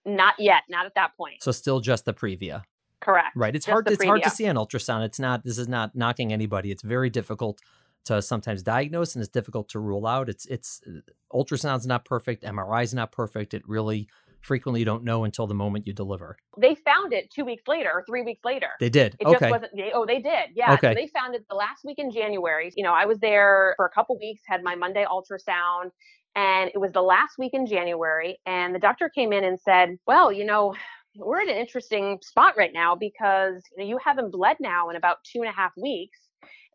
[0.05, 1.42] Not yet, not at that point.
[1.42, 2.62] So still just the previa.
[3.02, 3.36] Correct.
[3.36, 3.54] Right.
[3.54, 5.04] It's Just hard it's hard to see on ultrasound.
[5.04, 6.70] It's not this is not knocking anybody.
[6.70, 7.60] It's very difficult
[8.04, 10.28] to sometimes diagnose and it's difficult to rule out.
[10.28, 11.00] It's it's uh,
[11.32, 13.54] ultrasound's not perfect, MRI's not perfect.
[13.54, 14.08] It really
[14.40, 16.36] frequently you don't know until the moment you deliver.
[16.58, 18.68] They found it two weeks later or three weeks later.
[18.80, 19.16] They did.
[19.20, 19.38] It okay.
[19.38, 19.72] just wasn't.
[19.76, 20.50] They, oh, they did.
[20.54, 20.74] Yeah.
[20.74, 20.90] Okay.
[20.90, 22.72] So they found it the last week in January.
[22.76, 25.90] You know, I was there for a couple weeks, had my Monday ultrasound,
[26.34, 28.38] and it was the last week in January.
[28.46, 30.74] And the doctor came in and said, "Well, you know."
[31.16, 34.96] We're in an interesting spot right now because you, know, you haven't bled now in
[34.96, 36.18] about two and a half weeks,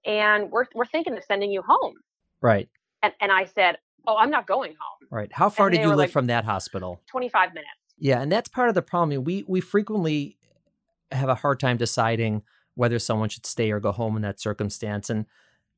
[0.05, 1.93] and we're we're thinking of sending you home.
[2.41, 2.69] right.
[3.03, 5.07] And and I said, "Oh, I'm not going home.
[5.11, 5.31] Right.
[5.31, 7.01] How far And did you live like- from that hospital?
[7.11, 7.69] 25 minutes."
[7.99, 9.09] Yeah, and that's part of the problem.
[9.09, 10.37] I mean, We we frequently
[11.11, 12.43] have a hard time deciding
[12.75, 15.09] whether someone should stay or go home in that circumstance.
[15.09, 15.25] And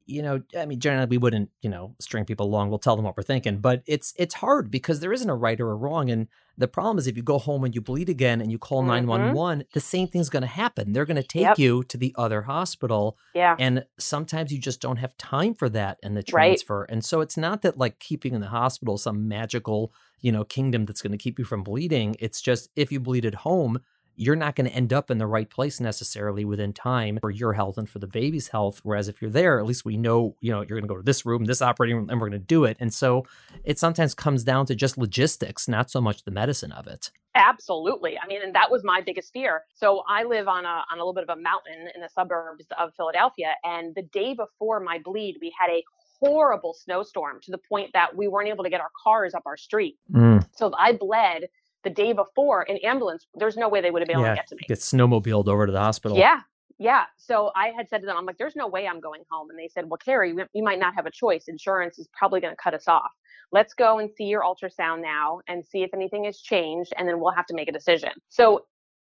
[0.10, 2.70] you know, I mean, generally we wouldn't, you know, string people along.
[2.70, 5.60] We'll tell them what we're thinking, but it's it's hard because there isn't a right
[5.60, 6.10] or a wrong.
[6.10, 8.84] And the problem is, if you go home and you bleed again and you call
[8.84, 8.88] Mhm.
[8.88, 10.92] nine one one, the same thing's going to happen.
[10.94, 11.60] They're going to take Yep.
[11.60, 13.56] you to the other hospital, Yeah.
[13.60, 16.50] and sometimes you just don't have time for that and the Right.
[16.58, 16.84] transfer.
[16.84, 20.86] And so it's not that like keeping in the hospital some magical, you know, kingdom
[20.86, 22.16] that's going to keep you from bleeding.
[22.20, 23.80] It's just if you bleed at home,
[24.20, 27.54] you're not going to end up in the right place necessarily within time for your
[27.54, 28.82] health and for the baby's health.
[28.84, 31.04] Whereas if you're there, at least we know, you know, you're going to go to
[31.04, 32.76] this room, this operating room, and we're going to do it.
[32.82, 33.26] And so
[33.64, 37.12] it sometimes comes down to just logistics, not so much the medicine of it.
[37.34, 38.18] Absolutely.
[38.22, 39.64] I mean, and that was my biggest fear.
[39.74, 42.66] So I live on a on a little bit of a mountain in the suburbs
[42.78, 45.82] of Philadelphia, and the day before my bleed, we had a
[46.20, 49.56] horrible snowstorm to the point that we weren't able to get our cars up our
[49.56, 49.96] street.
[50.12, 50.46] Mm.
[50.58, 51.44] So I bled
[51.84, 53.28] the day before in ambulance.
[53.36, 54.62] There's no way they would have been able yeah, to get to me.
[54.68, 56.18] Get snowmobiled over to the hospital.
[56.18, 56.42] Yeah.
[56.78, 57.06] Yeah.
[57.18, 59.50] So I had said to them, I'm like, there's no way I'm going home.
[59.50, 61.46] And they said, well, Carrie, you might not have a choice.
[61.48, 63.12] Insurance is probably going to cut us off.
[63.52, 66.94] Let's go and see your ultrasound now and see if anything has changed.
[66.98, 68.12] And then we'll have to make a decision.
[68.30, 68.66] So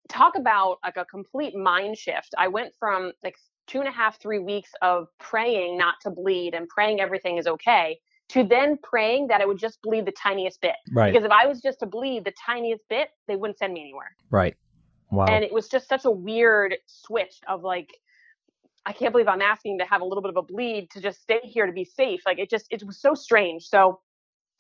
[0.08, 2.34] talk about like a complete mind shift.
[2.38, 3.36] I went from like
[3.68, 7.46] two and a half, three weeks of praying not to bleed and praying everything is
[7.46, 8.00] okay
[8.30, 10.76] to then praying that it would just bleed the tiniest bit.
[10.92, 11.12] Right.
[11.12, 14.16] Because if I was just to bleed the tiniest bit, they wouldn't send me anywhere.
[14.30, 14.56] Right.
[15.12, 15.26] Wow.
[15.26, 17.90] And it was just such a weird switch of like,
[18.86, 21.22] I can't believe I'm asking to have a little bit of a bleed to just
[21.22, 22.22] stay here to be safe.
[22.26, 23.66] Like it just, it was so strange.
[23.66, 24.00] So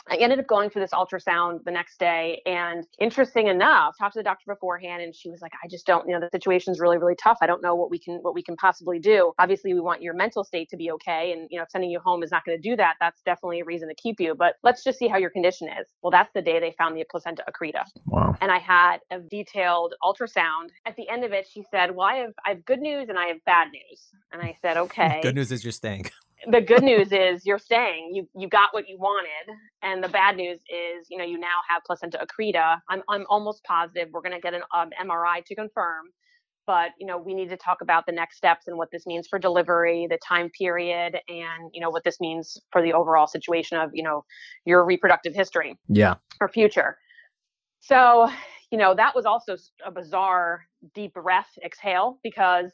[0.07, 2.41] I ended up going for this ultrasound the next day.
[2.45, 6.07] And interesting enough, talked to the doctor beforehand and she was like, I just don't,
[6.07, 7.37] you know, the situation's really, really tough.
[7.41, 9.33] I don't know what we can what we can possibly do.
[9.39, 11.33] Obviously, we want your mental state to be okay.
[11.33, 12.95] And, you know, sending you home is not going to do that.
[12.99, 14.35] That's definitely a reason to keep you.
[14.35, 15.87] But let's just see how your condition is.
[16.01, 17.83] Well, that's the day they found the placenta accreta.
[18.05, 18.35] Wow.
[18.41, 20.69] And I had a detailed ultrasound.
[20.85, 23.19] At the end of it, she said, Well, I have I have good news and
[23.19, 24.07] I have bad news.
[24.31, 25.19] And I said, Okay.
[25.21, 26.05] good news is you're staying.
[26.47, 28.11] The good news is you're staying.
[28.13, 31.59] You you got what you wanted, and the bad news is you know you now
[31.67, 32.79] have placenta accreta.
[32.89, 36.07] I'm I'm almost positive we're going to get an um, MRI to confirm,
[36.65, 39.27] but you know we need to talk about the next steps and what this means
[39.27, 43.77] for delivery, the time period, and you know what this means for the overall situation
[43.77, 44.23] of you know
[44.65, 45.77] your reproductive history.
[45.87, 46.15] Yeah.
[46.39, 46.97] Or future.
[47.81, 48.29] So
[48.71, 52.71] you know that was also a bizarre deep breath exhale because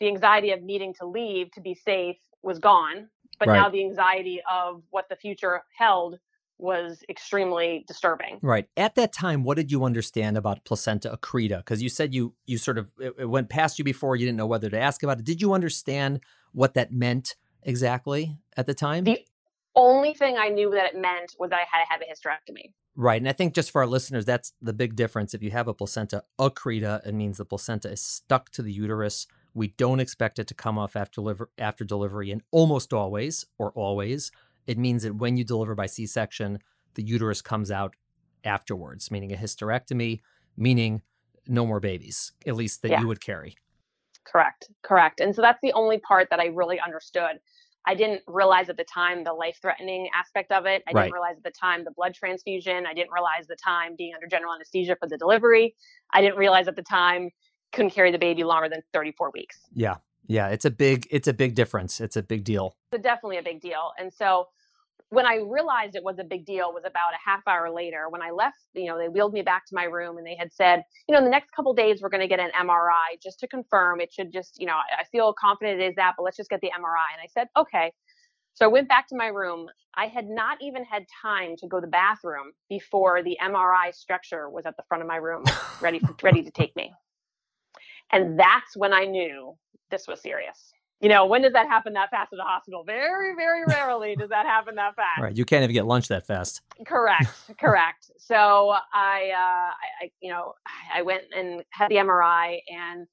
[0.00, 3.08] the anxiety of needing to leave to be safe was gone,
[3.38, 3.56] but right.
[3.56, 6.18] now the anxiety of what the future held
[6.58, 8.38] was extremely disturbing.
[8.42, 8.66] Right.
[8.76, 11.58] At that time, what did you understand about placenta accreta?
[11.58, 14.16] Because you said you you sort of it went past you before.
[14.16, 15.24] You didn't know whether to ask about it.
[15.24, 16.20] Did you understand
[16.52, 19.04] what that meant exactly at the time?
[19.04, 19.24] The
[19.74, 22.72] only thing I knew that it meant was that I had to have a hysterectomy.
[22.96, 23.20] Right.
[23.20, 25.32] And I think just for our listeners, that's the big difference.
[25.32, 29.26] If you have a placenta accreta, it means the placenta is stuck to the uterus
[29.54, 33.70] we don't expect it to come off after, deliver, after delivery, and almost always, or
[33.72, 34.30] always,
[34.66, 36.58] it means that when you deliver by C section,
[36.94, 37.94] the uterus comes out
[38.44, 40.20] afterwards, meaning a hysterectomy,
[40.56, 41.02] meaning
[41.46, 43.00] no more babies, at least that yeah.
[43.00, 43.56] you would carry.
[44.24, 45.20] Correct, correct.
[45.20, 47.40] And so that's the only part that I really understood.
[47.86, 50.82] I didn't realize at the time the life threatening aspect of it.
[50.86, 51.04] I right.
[51.04, 52.84] didn't realize at the time the blood transfusion.
[52.86, 55.74] I didn't realize the time being under general anesthesia for the delivery.
[56.12, 57.30] I didn't realize at the time
[57.72, 59.58] couldn't carry the baby longer than 34 weeks.
[59.72, 59.96] Yeah.
[60.26, 62.00] Yeah, it's a big it's a big difference.
[62.00, 62.76] It's a big deal.
[62.92, 63.90] It's definitely a big deal.
[63.98, 64.46] And so
[65.08, 68.22] when I realized it was a big deal was about a half hour later when
[68.22, 70.84] I left, you know, they wheeled me back to my room and they had said,
[71.08, 73.48] you know, in the next couple days we're going to get an MRI just to
[73.48, 74.00] confirm.
[74.00, 76.60] It should just, you know, I feel confident it is that, but let's just get
[76.60, 77.10] the MRI.
[77.12, 77.92] And I said, okay.
[78.54, 79.66] So I went back to my room.
[79.96, 84.48] I had not even had time to go to the bathroom before the MRI structure
[84.48, 85.42] was at the front of my room,
[85.80, 86.92] ready ready to take me.
[88.12, 89.56] And that's when I knew
[89.90, 90.72] this was serious.
[91.00, 92.84] You know, when does that happen that fast at a hospital?
[92.84, 95.22] Very, very rarely does that happen that fast.
[95.22, 95.36] Right.
[95.36, 96.60] You can't even get lunch that fast.
[96.86, 97.30] Correct.
[97.58, 98.10] correct.
[98.18, 100.52] So I, uh, I, you know,
[100.94, 103.06] I went and had the MRI and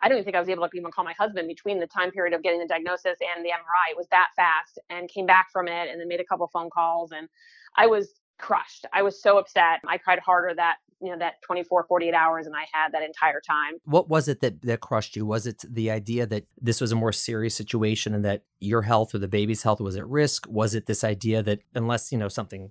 [0.00, 2.10] I don't even think I was able to even call my husband between the time
[2.10, 3.90] period of getting the diagnosis and the MRI.
[3.90, 6.70] It was that fast and came back from it and then made a couple phone
[6.70, 7.28] calls and
[7.76, 8.86] I was crushed.
[8.92, 9.80] I was so upset.
[9.86, 13.40] I cried harder that you know that 24 48 hours and i had that entire
[13.40, 13.74] time.
[13.84, 15.26] What was it that that crushed you?
[15.26, 19.14] Was it the idea that this was a more serious situation and that your health
[19.14, 20.46] or the baby's health was at risk?
[20.48, 22.70] Was it this idea that unless you know something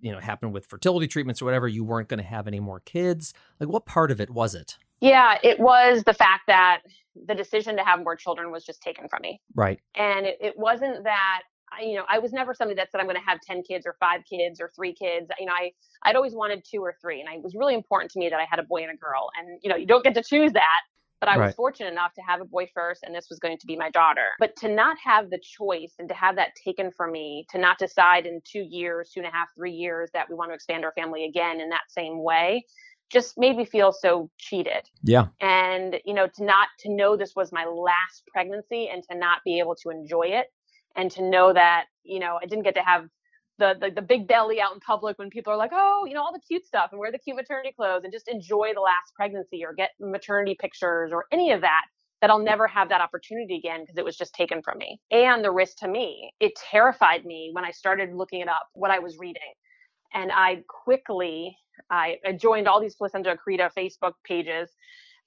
[0.00, 2.80] you know happened with fertility treatments or whatever you weren't going to have any more
[2.80, 3.34] kids?
[3.58, 4.78] Like what part of it was it?
[5.00, 6.82] Yeah it was the fact that
[7.26, 9.40] the decision to have more children was just taken from me.
[9.54, 9.80] Right.
[9.96, 13.06] And it, it wasn't that I, you know, I was never somebody that said I'm
[13.06, 15.30] going to have 10 kids or five kids or three kids.
[15.38, 15.72] You know, I,
[16.04, 17.20] I'd always wanted two or three.
[17.20, 19.30] And it was really important to me that I had a boy and a girl.
[19.38, 20.80] And, you know, you don't get to choose that.
[21.20, 21.46] But I right.
[21.46, 23.90] was fortunate enough to have a boy first, and this was going to be my
[23.90, 24.28] daughter.
[24.38, 27.76] But to not have the choice and to have that taken from me, to not
[27.78, 30.84] decide in two years, two and a half, three years that we want to expand
[30.84, 32.64] our family again in that same way,
[33.10, 34.88] just made me feel so cheated.
[35.02, 35.26] Yeah.
[35.40, 39.38] And, you know, to not to know this was my last pregnancy and to not
[39.44, 40.46] be able to enjoy it
[40.98, 43.08] and to know that you know I didn't get to have
[43.58, 46.22] the, the, the big belly out in public when people are like, oh, you know,
[46.22, 49.14] all the cute stuff and wear the cute maternity clothes and just enjoy the last
[49.16, 51.82] pregnancy or get maternity pictures or any of that.
[52.20, 55.00] That I'll never have that opportunity again because it was just taken from me.
[55.12, 58.90] And the risk to me, it terrified me when I started looking it up, what
[58.90, 59.52] I was reading.
[60.12, 61.56] And I quickly,
[61.90, 64.68] I, joined all these placenta accreta Facebook pages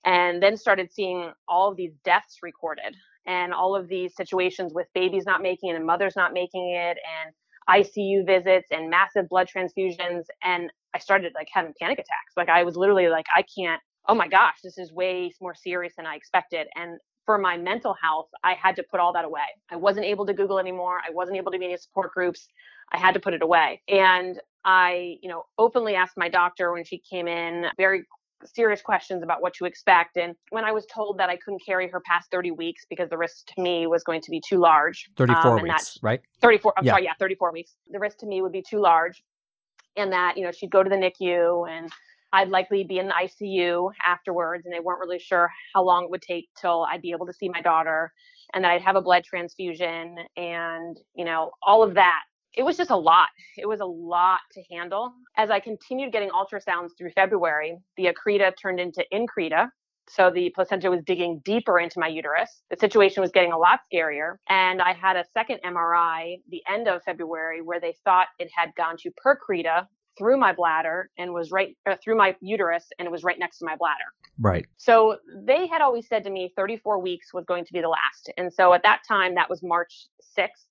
[0.03, 2.93] and then started seeing all of these deaths recorded
[3.25, 6.97] and all of these situations with babies not making it and mothers not making it
[6.97, 7.33] and
[7.69, 10.23] ICU visits and massive blood transfusions.
[10.43, 12.33] And I started like having panic attacks.
[12.35, 15.93] Like I was literally like, I can't, oh my gosh, this is way more serious
[15.95, 16.67] than I expected.
[16.75, 19.41] And for my mental health, I had to put all that away.
[19.69, 20.99] I wasn't able to Google anymore.
[21.07, 22.47] I wasn't able to be in support groups.
[22.91, 23.81] I had to put it away.
[23.87, 28.03] And I, you know, openly asked my doctor when she came in very
[28.45, 30.17] serious questions about what to expect.
[30.17, 33.17] And when I was told that I couldn't carry her past 30 weeks because the
[33.17, 35.09] risk to me was going to be too large.
[35.17, 36.21] 34 um, weeks, right?
[36.41, 36.91] 34, I'm yeah.
[36.91, 37.75] sorry, yeah, 34 weeks.
[37.89, 39.23] The risk to me would be too large.
[39.97, 41.91] And that, you know, she'd go to the NICU and
[42.33, 44.65] I'd likely be in the ICU afterwards.
[44.65, 47.33] And they weren't really sure how long it would take till I'd be able to
[47.33, 48.11] see my daughter
[48.53, 52.21] and that I'd have a blood transfusion and, you know, all of that
[52.53, 53.29] it was just a lot.
[53.57, 55.13] It was a lot to handle.
[55.37, 59.69] As I continued getting ultrasounds through February, the accreta turned into increta.
[60.09, 62.63] So the placenta was digging deeper into my uterus.
[62.69, 64.35] The situation was getting a lot scarier.
[64.49, 68.71] And I had a second MRI the end of February where they thought it had
[68.75, 69.85] gone to percreta
[70.17, 73.59] through my bladder and was right uh, through my uterus and it was right next
[73.59, 74.03] to my bladder.
[74.39, 74.65] Right.
[74.77, 78.31] So they had always said to me 34 weeks was going to be the last.
[78.37, 80.65] And so at that time, that was March 6th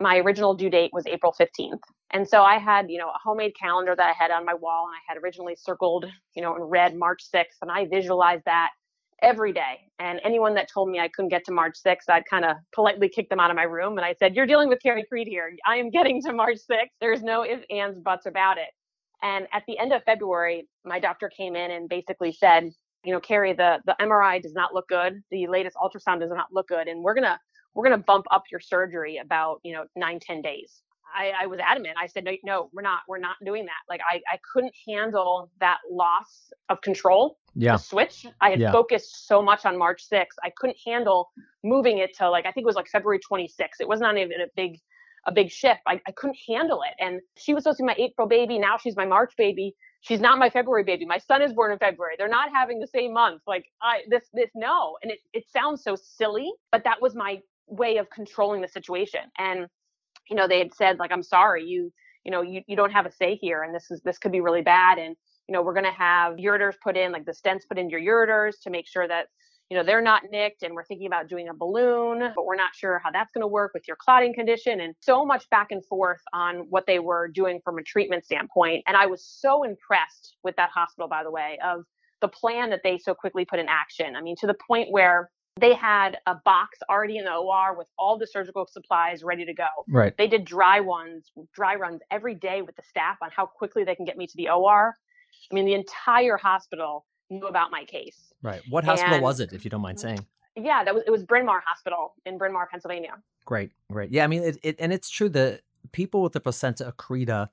[0.00, 1.80] my original due date was April 15th.
[2.12, 4.86] And so I had, you know, a homemade calendar that I had on my wall
[4.86, 8.70] and I had originally circled, you know, in red March 6th and I visualized that
[9.22, 9.90] every day.
[9.98, 13.08] And anyone that told me I couldn't get to March 6th, I'd kind of politely
[13.08, 15.52] kick them out of my room and I said, "You're dealing with Carrie Creed here.
[15.66, 16.90] I am getting to March 6th.
[17.00, 18.68] There's no ifs, ands, buts about it."
[19.22, 22.70] And at the end of February, my doctor came in and basically said,
[23.04, 25.22] you know, Carrie, the the MRI does not look good.
[25.30, 27.40] The latest ultrasound does not look good, and we're gonna
[27.74, 30.82] we're going to bump up your surgery about, you know, nine ten days.
[31.14, 31.96] I, I, was adamant.
[32.00, 33.80] I said, no, no, we're not, we're not doing that.
[33.88, 37.38] Like I, I couldn't handle that loss of control.
[37.54, 37.72] Yeah.
[37.72, 38.26] The switch.
[38.40, 38.72] I had yeah.
[38.72, 40.36] focused so much on March 6th.
[40.44, 41.30] I couldn't handle
[41.64, 43.80] moving it to like, I think it was like February 26th.
[43.80, 44.78] It was not even a big,
[45.26, 45.80] a big shift.
[45.86, 46.94] I, I couldn't handle it.
[47.02, 48.58] And she was supposed to be my April baby.
[48.58, 49.74] Now she's my March baby.
[50.00, 51.04] She's not my February baby.
[51.04, 52.14] My son is born in February.
[52.16, 53.42] They're not having the same month.
[53.46, 54.96] Like I, this, this, no.
[55.02, 59.20] And it, it sounds so silly, but that was my way of controlling the situation.
[59.38, 59.66] And,
[60.28, 61.92] you know, they had said, like, I'm sorry, you,
[62.24, 64.40] you know, you, you don't have a say here and this is this could be
[64.40, 64.98] really bad.
[64.98, 65.16] And,
[65.48, 68.54] you know, we're gonna have ureters put in, like the stents put in your ureters
[68.62, 69.26] to make sure that
[69.70, 72.74] you know they're not nicked and we're thinking about doing a balloon but we're not
[72.74, 75.84] sure how that's going to work with your clotting condition and so much back and
[75.84, 80.36] forth on what they were doing from a treatment standpoint and i was so impressed
[80.42, 81.82] with that hospital by the way of
[82.20, 85.30] the plan that they so quickly put in action i mean to the point where
[85.60, 89.54] they had a box already in the OR with all the surgical supplies ready to
[89.54, 89.68] go.
[89.88, 90.16] Right.
[90.16, 93.94] They did dry ones, dry runs every day with the staff on how quickly they
[93.94, 94.96] can get me to the OR.
[95.50, 98.32] I mean, the entire hospital knew about my case.
[98.42, 98.62] Right.
[98.68, 100.24] What hospital and, was it, if you don't mind saying?
[100.56, 103.14] Yeah, that was it was Bryn Mawr Hospital in Bryn Mawr, Pennsylvania.
[103.44, 104.10] Great, great.
[104.10, 105.60] Yeah, I mean, it, it and it's true that
[105.92, 107.48] people with the placenta accreta,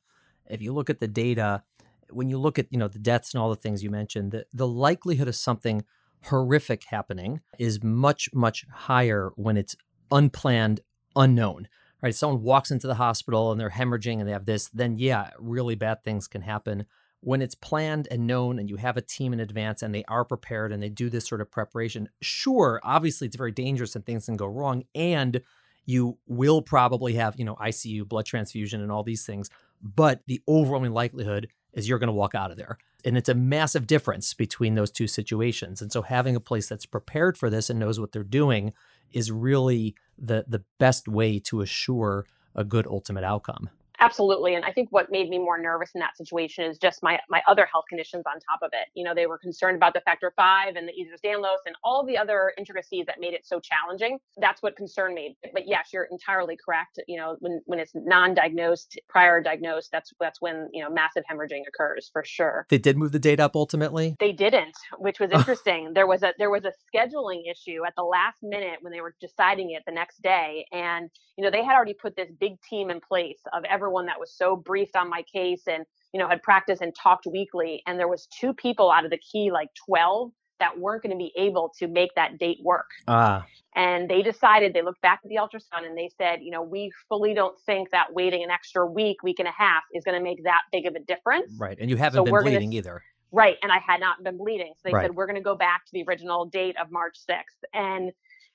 [0.50, 1.64] if you look at the data,
[2.10, 4.46] when you look at you know the deaths and all the things you mentioned, the
[4.54, 5.84] the likelihood of something
[6.28, 9.76] horrific happening is much, much higher when it's
[10.12, 10.82] unplanned,
[11.16, 11.68] unknown.
[12.02, 12.10] Right?
[12.10, 15.32] If someone walks into the hospital and they're hemorrhaging and they have this, then yeah,
[15.40, 16.86] really bad things can happen.
[17.22, 20.24] When it's planned and known and you have a team in advance and they are
[20.24, 24.26] prepared and they do this sort of preparation, sure, obviously it's very dangerous and things
[24.26, 24.84] can go wrong.
[24.94, 25.42] And
[25.86, 29.50] you will probably have, you know, ICU, blood transfusion, and all these things.
[29.82, 32.78] But the overwhelming likelihood is you're going to walk out of there.
[33.06, 35.82] And it's a massive difference between those two situations.
[35.82, 38.74] And so having a place that's prepared for this and knows what they're doing
[39.14, 42.26] is really the the best way to assure
[42.56, 43.70] a good ultimate outcome.
[44.06, 44.56] Absolutely.
[44.56, 47.42] And I think what made me more nervous in that situation is just my my
[47.48, 48.88] other health conditions on top of it.
[48.94, 52.18] You know, they were concerned about the factor five and the Ehlers-Danlos and all the
[52.18, 54.20] other intricacies that made it so challenging.
[54.38, 55.38] That's what concerned me.
[55.54, 57.00] But yes, you're entirely correct.
[57.08, 61.64] You know, when when it's non-diagnosed, prior diagnosed, that's that's when, you know, massive hemorrhaging
[61.68, 62.66] occurs for sure.
[62.70, 64.16] They did move the date up ultimately?
[64.20, 65.40] They didn't, which was oh.
[65.40, 65.94] interesting.
[65.94, 69.16] there was a there was a scheduling issue at the last minute when they were
[69.20, 70.66] deciding it the next day.
[70.72, 74.06] And, you know, they had already put this big team in place of every everyone
[74.08, 77.82] that was so briefed on my case and you know had practiced and talked weekly
[77.88, 81.18] and there was two people out of the key like 12 that weren't going to
[81.18, 82.86] be able to make that date work.
[83.10, 83.46] Ah.
[83.76, 86.90] And they decided, they looked back at the ultrasound and they said, you know, we
[87.10, 90.24] fully don't think that waiting an extra week, week and a half is going to
[90.24, 91.54] make that big of a difference.
[91.58, 91.78] Right.
[91.78, 93.04] And you haven't so been bleeding gonna, either.
[93.34, 93.58] Right.
[93.64, 94.72] And I had not been bleeding.
[94.78, 95.04] So they right.
[95.04, 97.68] said, we're going to go back to the original date of March 6th.
[97.74, 98.14] And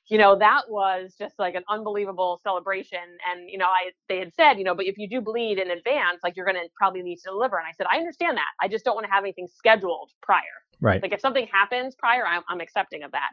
[0.08, 2.98] you know that was just like an unbelievable celebration
[3.30, 5.70] and you know i they had said you know but if you do bleed in
[5.70, 8.50] advance like you're going to probably need to deliver and i said i understand that
[8.60, 10.40] i just don't want to have anything scheduled prior
[10.80, 13.30] right like if something happens prior i'm, I'm accepting of that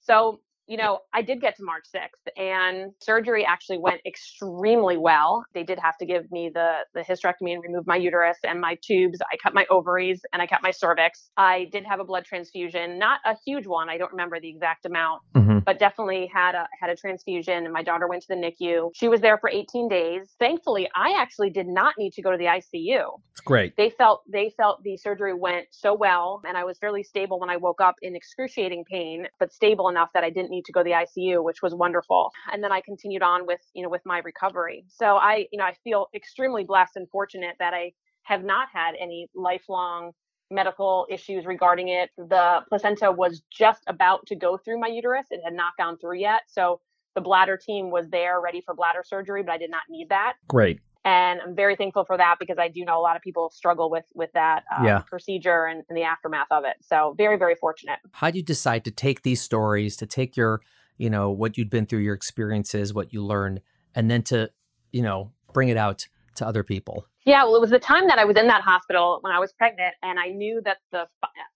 [0.00, 5.44] so you know, I did get to March 6th and surgery actually went extremely well.
[5.54, 8.78] They did have to give me the, the hysterectomy and remove my uterus and my
[8.82, 9.18] tubes.
[9.32, 11.30] I cut my ovaries and I cut my cervix.
[11.36, 13.90] I did have a blood transfusion, not a huge one.
[13.90, 15.51] I don't remember the exact amount, mm-hmm.
[15.62, 15.70] Mm-hmm.
[15.70, 17.64] but definitely had a, had a transfusion.
[17.64, 18.90] And my daughter went to the NICU.
[18.94, 20.34] She was there for 18 days.
[20.38, 23.20] Thankfully, I actually did not need to go to the ICU.
[23.32, 23.76] It's great.
[23.76, 27.50] They felt, they felt the surgery went so well and I was fairly stable when
[27.50, 30.82] I woke up in excruciating pain, but stable enough that I didn't need to go
[30.82, 32.30] to the ICU, which was wonderful.
[32.52, 34.84] And then I continued on with, you know, with my recovery.
[34.88, 37.92] So I, you know, I feel extremely blessed and fortunate that I
[38.24, 40.12] have not had any lifelong
[40.52, 42.10] medical issues regarding it.
[42.16, 45.26] The placenta was just about to go through my uterus.
[45.30, 46.42] It had not gone through yet.
[46.46, 46.80] So
[47.14, 50.34] the bladder team was there ready for bladder surgery, but I did not need that.
[50.48, 53.50] Great and I'm very thankful for that because I do know a lot of people
[53.50, 54.98] struggle with with that uh, yeah.
[55.00, 56.76] procedure and, and, the aftermath of it.
[56.80, 57.98] So very very fortunate.
[58.12, 60.60] How do you decide to take these stories, to take your,
[60.98, 63.60] you know, what you'd been through, your experiences, what you learned,
[63.94, 64.50] and then to,
[64.92, 67.06] you know, bring it out to other people?
[67.24, 69.52] Yeah, well, it was the time that I was in that hospital when I was
[69.52, 71.06] pregnant, and I knew that the,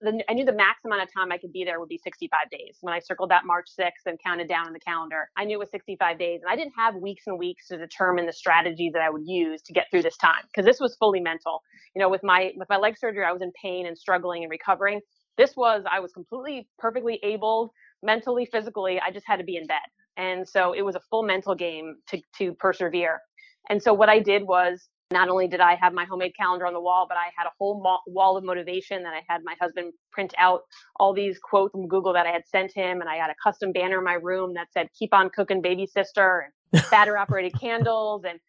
[0.01, 2.51] the I knew the max amount of time I could be there would be 65
[2.51, 2.79] days.
[2.83, 5.59] When I circled that March 6th and counted down in the calendar, I knew it
[5.59, 9.03] was 65 days, and I didn't have weeks and weeks to determine the strategy that
[9.03, 11.63] I would use to get through this time because this was fully mental.
[11.97, 14.51] You know, with my with my leg surgery, I was in pain and struggling and
[14.51, 15.01] recovering.
[15.37, 17.73] This was I was completely perfectly able
[18.05, 19.01] mentally, physically.
[19.05, 19.79] I just had to be in bed,
[20.17, 23.21] and so it was a full mental game to to persevere.
[23.69, 26.73] And so what I did was not only did I have my homemade calendar on
[26.73, 29.55] the wall, but I had a whole mo- wall of motivation that I had my
[29.61, 30.63] husband print out
[30.99, 33.01] all these quotes from Google that I had sent him.
[33.01, 35.87] And I had a custom banner in my room that said, keep on cooking baby
[35.87, 38.25] sister and batter operated candles.
[38.29, 38.41] And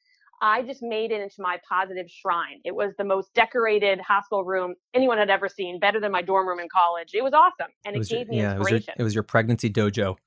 [0.41, 2.59] I just made it into my positive shrine.
[2.63, 6.47] It was the most decorated hospital room anyone had ever seen, better than my dorm
[6.47, 7.09] room in college.
[7.13, 7.71] It was awesome.
[7.85, 8.75] And it, it gave your, me yeah, inspiration.
[8.75, 10.17] It was, your, it was your pregnancy dojo.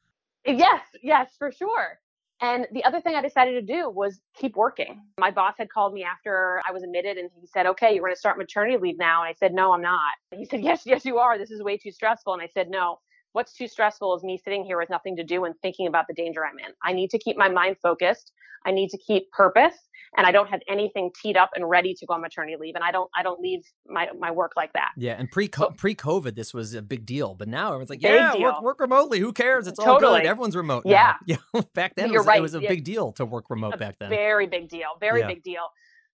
[0.46, 1.98] Yes, yes, for sure.
[2.42, 5.02] And the other thing I decided to do was keep working.
[5.18, 8.14] My boss had called me after I was admitted and he said, Okay, you're going
[8.14, 9.22] to start maternity leave now.
[9.22, 10.12] And I said, No, I'm not.
[10.32, 11.38] And he said, Yes, yes, you are.
[11.38, 12.32] This is way too stressful.
[12.32, 12.98] And I said, No,
[13.32, 16.14] what's too stressful is me sitting here with nothing to do and thinking about the
[16.14, 16.72] danger I'm in.
[16.82, 18.32] I need to keep my mind focused.
[18.64, 19.74] I need to keep purpose
[20.16, 22.74] and I don't have anything teed up and ready to go on maternity leave.
[22.74, 24.90] And I don't I don't leave my, my work like that.
[24.96, 28.36] Yeah, and pre pre COVID this was a big deal, but now everyone's like, yeah,
[28.38, 29.20] work, work remotely.
[29.20, 29.66] Who cares?
[29.66, 30.26] It's all good.
[30.26, 30.84] Everyone's remote.
[30.84, 31.38] Yeah, now.
[31.54, 31.60] yeah.
[31.74, 32.38] back then, it was, right.
[32.38, 33.74] it was a big deal to work remote.
[33.74, 34.88] A back then, very big deal.
[35.00, 35.28] Very yeah.
[35.28, 35.62] big deal.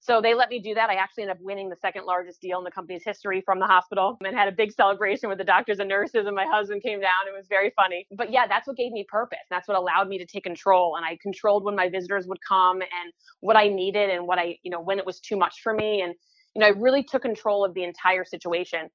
[0.01, 0.89] So they let me do that.
[0.89, 3.67] I actually ended up winning the second largest deal in the company's history from the
[3.67, 6.27] hospital and had a big celebration with the doctors and nurses.
[6.27, 7.27] And my husband came down.
[7.27, 8.07] It was very funny.
[8.17, 9.39] But yeah, that's what gave me purpose.
[9.51, 10.97] That's what allowed me to take control.
[10.97, 14.59] And I controlled when my visitors would come and what I needed and what I,
[14.63, 16.03] you know, when it was too much for me.
[16.03, 16.15] And,
[16.55, 18.89] you know, I really took control of the entire situation.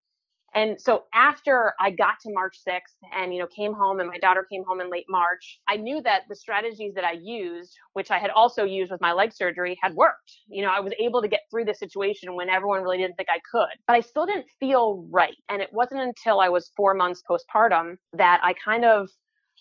[0.53, 4.17] And so after I got to March 6th and, you know, came home and my
[4.17, 8.11] daughter came home in late March, I knew that the strategies that I used, which
[8.11, 10.31] I had also used with my leg surgery, had worked.
[10.47, 13.29] You know, I was able to get through the situation when everyone really didn't think
[13.29, 15.37] I could, but I still didn't feel right.
[15.49, 19.09] And it wasn't until I was four months postpartum that I kind of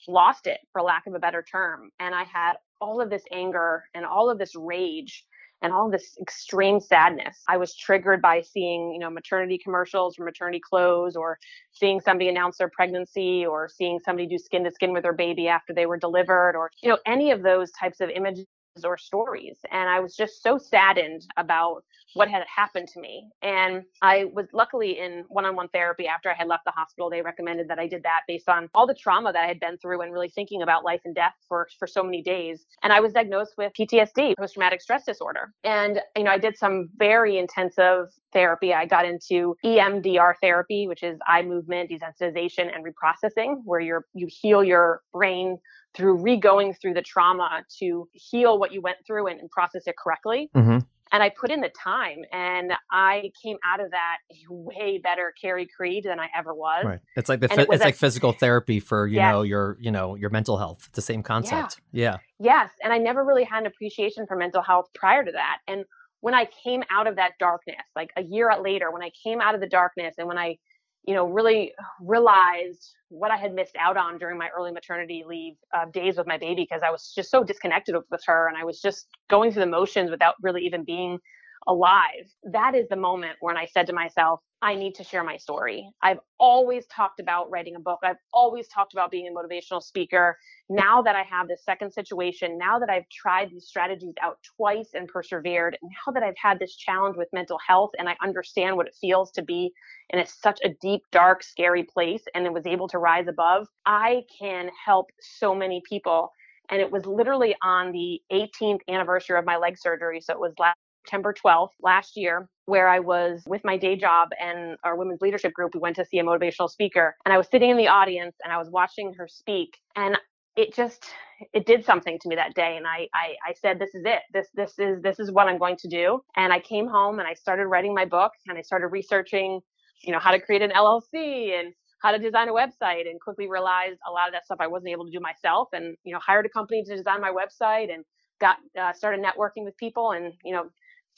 [0.09, 1.91] lost it, for lack of a better term.
[2.01, 5.25] And I had all of this anger and all of this rage
[5.63, 7.43] and all this extreme sadness.
[7.49, 11.39] I was triggered by seeing, you know, maternity commercials or maternity clothes or
[11.73, 15.49] seeing somebody announce their pregnancy or seeing somebody do skin to skin with their baby
[15.49, 18.47] after they were delivered or, you know, any of those types of images
[18.85, 19.59] or stories.
[19.71, 21.85] And I was just so saddened about
[22.15, 23.29] what had happened to me.
[23.43, 27.11] And I was luckily in one on one therapy after I had left the hospital.
[27.11, 29.79] They recommended that I did that based on all the trauma that I had been
[29.79, 32.67] through and really thinking about life and death for, for so many days.
[32.83, 35.53] And I was diagnosed with PTSD, post traumatic stress disorder.
[35.65, 38.75] And, you know, I did some very intensive therapy.
[38.75, 44.29] I got into EMDR therapy, which is eye movement desensitization and reprocessing, where you're, you
[44.31, 45.59] heal your brain
[45.95, 49.97] through re-going through the trauma to heal what you went through and, and process it
[49.97, 50.49] correctly.
[50.55, 50.79] Mm-hmm.
[51.13, 55.67] And I put in the time, and I came out of that way better Carrie
[55.67, 56.85] Creed than I ever was.
[56.85, 57.01] Right.
[57.17, 60.15] It's like the it it's a, like physical therapy for you know your you know
[60.15, 60.85] your mental health.
[60.87, 61.81] It's the same concept.
[61.93, 62.03] Yeah.
[62.03, 62.17] yeah.
[62.39, 65.59] Yes, and I never really had an appreciation for mental health prior to that.
[65.67, 65.85] And
[66.21, 69.55] when I came out of that darkness, like a year later, when I came out
[69.55, 70.59] of the darkness, and when I
[71.07, 75.55] you know, really realized what I had missed out on during my early maternity leave
[75.75, 78.65] uh, days with my baby because I was just so disconnected with her and I
[78.65, 81.19] was just going through the motions without really even being
[81.67, 82.33] alive.
[82.45, 85.89] That is the moment when I said to myself, I need to share my story.
[86.03, 88.01] I've always talked about writing a book.
[88.03, 90.37] I've always talked about being a motivational speaker.
[90.69, 94.91] Now that I have this second situation, now that I've tried these strategies out twice
[94.93, 98.87] and persevered, now that I've had this challenge with mental health and I understand what
[98.87, 99.73] it feels to be
[100.11, 104.25] in such a deep, dark, scary place and it was able to rise above, I
[104.39, 106.33] can help so many people.
[106.69, 110.21] And it was literally on the 18th anniversary of my leg surgery.
[110.21, 114.31] So it was last September 12th last year, where I was with my day job
[114.41, 115.75] and our women's leadership group.
[115.75, 118.53] We went to see a motivational speaker, and I was sitting in the audience and
[118.53, 119.79] I was watching her speak.
[119.97, 120.17] And
[120.57, 121.07] it just
[121.53, 124.21] it did something to me that day and I, I i said this is it
[124.33, 127.27] this this is this is what i'm going to do and i came home and
[127.29, 129.61] i started writing my book and i started researching
[130.03, 131.73] you know how to create an llc and
[132.03, 134.91] how to design a website and quickly realized a lot of that stuff i wasn't
[134.91, 138.05] able to do myself and you know hired a company to design my website and
[138.41, 140.65] got uh, started networking with people and you know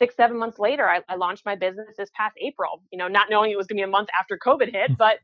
[0.02, 3.30] six, seven months later, I, I, launched my business this past April, you know, not
[3.30, 5.20] knowing it was going to be a month after COVID hit, but,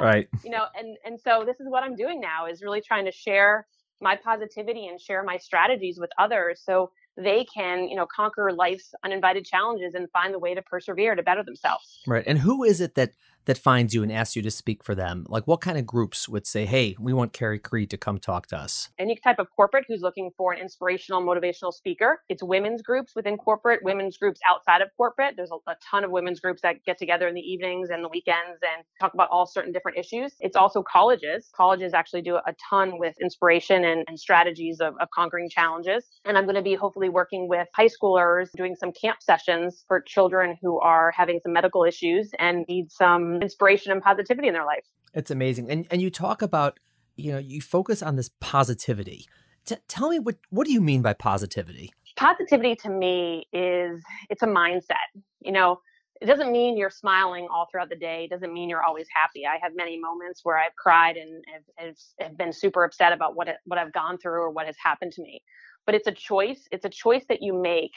[0.00, 0.26] right.
[0.44, 3.12] You know, and, and so this is what I'm doing now is really trying to
[3.12, 3.66] share
[4.00, 6.62] my positivity and share my strategies with others.
[6.64, 11.14] So they can, you know, conquer life's uninvited challenges and find the way to persevere
[11.14, 12.00] to better themselves.
[12.06, 12.24] Right.
[12.26, 13.12] And who is it that
[13.46, 15.26] that finds you and asks you to speak for them?
[15.28, 18.46] Like what kind of groups would say, hey, we want Carrie Creed to come talk
[18.48, 18.88] to us?
[18.98, 22.20] Any type of corporate who's looking for an inspirational, motivational speaker.
[22.28, 25.34] It's women's groups within corporate, women's groups outside of corporate.
[25.36, 28.08] There's a, a ton of women's groups that get together in the evenings and the
[28.08, 30.32] weekends and talk about all certain different issues.
[30.40, 31.50] It's also colleges.
[31.54, 36.04] Colleges actually do a ton with inspiration and, and strategies of, of conquering challenges.
[36.24, 40.00] And I'm going to be hopefully working with high schoolers doing some camp sessions for
[40.00, 44.64] children who are having some medical issues and need some inspiration and positivity in their
[44.64, 44.84] life.
[45.14, 45.70] It's amazing.
[45.70, 46.78] And and you talk about,
[47.16, 49.26] you know, you focus on this positivity.
[49.64, 51.92] T- tell me what what do you mean by positivity?
[52.16, 55.10] Positivity to me is it's a mindset.
[55.40, 55.80] You know,
[56.20, 58.24] it doesn't mean you're smiling all throughout the day.
[58.24, 59.46] It doesn't mean you're always happy.
[59.46, 63.36] I have many moments where I've cried and have, have, have been super upset about
[63.36, 65.42] what it, what I've gone through or what has happened to me.
[65.86, 66.66] But it's a choice.
[66.70, 67.92] It's a choice that you make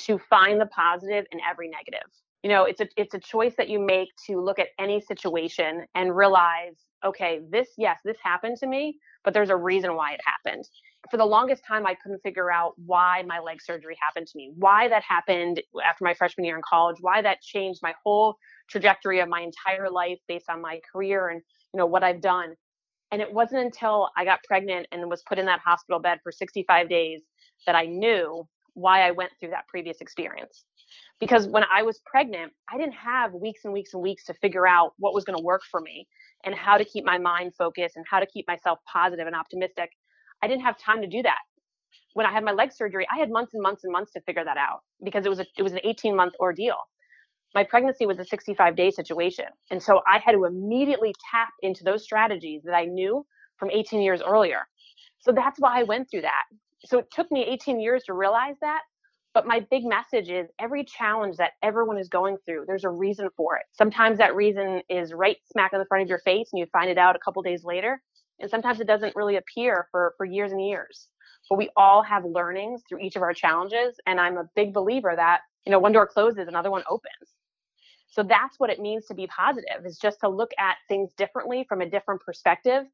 [0.00, 2.08] to find the positive in every negative
[2.42, 5.84] you know it's a it's a choice that you make to look at any situation
[5.94, 6.74] and realize
[7.04, 10.64] okay this yes this happened to me but there's a reason why it happened.
[11.10, 14.52] For the longest time i couldn't figure out why my leg surgery happened to me
[14.56, 18.36] why that happened after my freshman year in college why that changed my whole
[18.68, 22.54] trajectory of my entire life based on my career and you know what i've done.
[23.10, 26.32] And it wasn't until i got pregnant and was put in that hospital bed for
[26.32, 27.22] 65 days
[27.66, 30.64] that i knew why i went through that previous experience
[31.22, 34.66] because when I was pregnant, I didn't have weeks and weeks and weeks to figure
[34.66, 36.08] out what was going to work for me
[36.44, 39.90] and how to keep my mind focused and how to keep myself positive and optimistic.
[40.42, 41.38] I didn't have time to do that.
[42.14, 44.44] When I had my leg surgery, I had months and months and months to figure
[44.44, 46.74] that out because it was a, it was an 18 month ordeal.
[47.54, 49.44] My pregnancy was a 65 day situation.
[49.70, 53.24] And so I had to immediately tap into those strategies that I knew
[53.58, 54.66] from 18 years earlier.
[55.20, 56.42] So that's why I went through that.
[56.84, 58.80] So it took me 18 years to realize that,
[59.34, 63.28] but my big message is every challenge that everyone is going through, there's a reason
[63.36, 63.64] for it.
[63.72, 66.90] Sometimes that reason is right smack in the front of your face and you find
[66.90, 68.00] it out a couple days later.
[68.40, 71.08] And sometimes it doesn't really appear for, for years and years.
[71.48, 73.96] But we all have learnings through each of our challenges.
[74.06, 77.30] And I'm a big believer that, you know, one door closes, another one opens.
[78.08, 81.64] So that's what it means to be positive is just to look at things differently
[81.68, 82.84] from a different perspective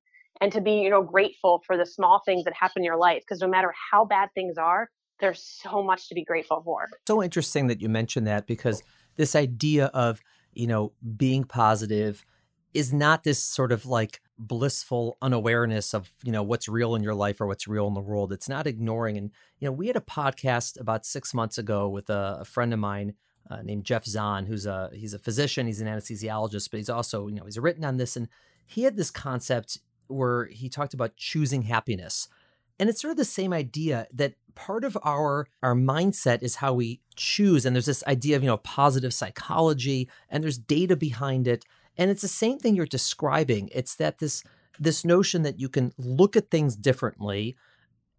[0.40, 3.22] and to be, you know, grateful for the small things that happen in your life.
[3.22, 4.88] Because no matter how bad things are,
[5.20, 6.88] there's so much to be grateful for.
[7.06, 8.82] So interesting that you mentioned that because
[9.16, 10.20] this idea of,
[10.52, 12.24] you know, being positive
[12.74, 17.14] is not this sort of like blissful unawareness of, you know, what's real in your
[17.14, 18.32] life or what's real in the world.
[18.32, 19.16] It's not ignoring.
[19.16, 22.72] And, you know, we had a podcast about six months ago with a, a friend
[22.72, 23.14] of mine
[23.50, 27.26] uh, named Jeff Zahn, who's a, he's a physician, he's an anesthesiologist, but he's also,
[27.26, 28.16] you know, he's written on this.
[28.16, 28.28] And
[28.66, 32.28] he had this concept where he talked about choosing happiness.
[32.78, 36.74] And it's sort of the same idea that part of our our mindset is how
[36.74, 41.46] we choose and there's this idea of you know positive psychology and there's data behind
[41.46, 41.64] it.
[41.96, 43.68] And it's the same thing you're describing.
[43.72, 44.42] It's that this
[44.78, 47.56] this notion that you can look at things differently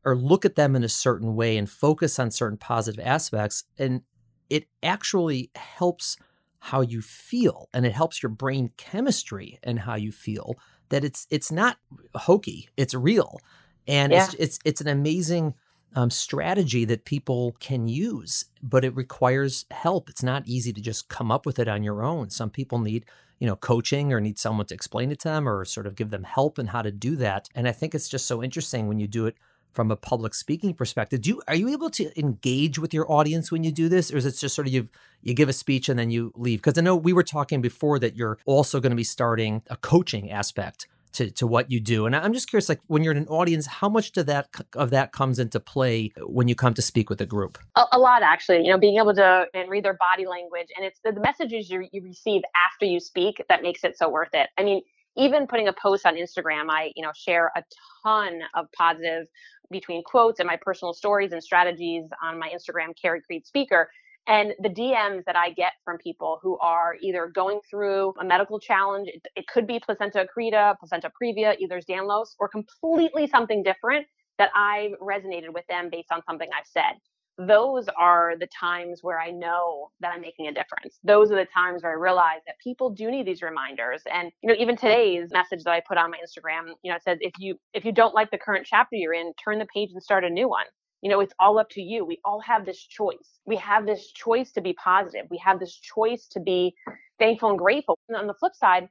[0.05, 4.01] or look at them in a certain way and focus on certain positive aspects and
[4.49, 6.17] it actually helps
[6.59, 10.55] how you feel and it helps your brain chemistry and how you feel
[10.89, 11.77] that it's it's not
[12.15, 13.39] hokey it's real
[13.87, 14.25] and yeah.
[14.25, 15.53] it's it's it's an amazing
[15.95, 20.09] um, strategy that people can use, but it requires help.
[20.09, 22.29] It's not easy to just come up with it on your own.
[22.29, 23.05] Some people need,
[23.39, 26.11] you know, coaching or need someone to explain it to them or sort of give
[26.11, 27.49] them help in how to do that.
[27.55, 29.35] And I think it's just so interesting when you do it
[29.71, 31.21] from a public speaking perspective.
[31.21, 34.17] Do you are you able to engage with your audience when you do this, or
[34.17, 34.89] is it just sort of you
[35.21, 36.59] you give a speech and then you leave?
[36.59, 39.77] Because I know we were talking before that you're also going to be starting a
[39.77, 42.05] coaching aspect to, to what you do.
[42.05, 44.89] And I'm just curious, like when you're in an audience, how much do that of
[44.91, 47.57] that comes into play when you come to speak with a group?
[47.75, 48.63] A, a lot, actually.
[48.63, 51.69] You know, being able to and read their body language, and it's the, the messages
[51.69, 52.41] you, you receive
[52.71, 54.49] after you speak that makes it so worth it.
[54.57, 54.81] I mean,
[55.17, 57.63] even putting a post on Instagram, I you know share a
[58.03, 59.27] ton of positive
[59.71, 63.89] between quotes and my personal stories and strategies on my Instagram, Carrie Creed Speaker.
[64.27, 68.59] And the DMs that I get from people who are either going through a medical
[68.59, 74.05] challenge, it, it could be placenta accreta, placenta previa, Ehlers-Danlos, or completely something different
[74.37, 76.93] that I resonated with them based on something I've said.
[77.37, 80.99] Those are the times where I know that I'm making a difference.
[81.03, 84.03] Those are the times where I realize that people do need these reminders.
[84.13, 87.03] And you know, even today's message that I put on my Instagram, you know, it
[87.03, 89.89] says if you if you don't like the current chapter you're in, turn the page
[89.93, 90.65] and start a new one.
[91.01, 92.05] You know, it's all up to you.
[92.05, 93.39] We all have this choice.
[93.45, 95.25] We have this choice to be positive.
[95.29, 96.75] We have this choice to be
[97.19, 97.97] thankful and grateful.
[98.09, 98.89] And on the flip side,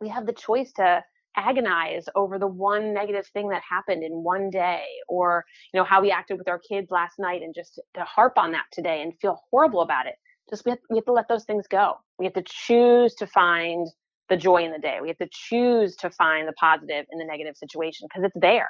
[0.00, 1.04] we have the choice to
[1.36, 6.00] agonize over the one negative thing that happened in one day or you know how
[6.00, 9.12] we acted with our kids last night and just to harp on that today and
[9.20, 10.14] feel horrible about it
[10.48, 13.26] just we have, we have to let those things go we have to choose to
[13.26, 13.88] find
[14.28, 17.24] the joy in the day we have to choose to find the positive in the
[17.24, 18.68] negative situation because it's there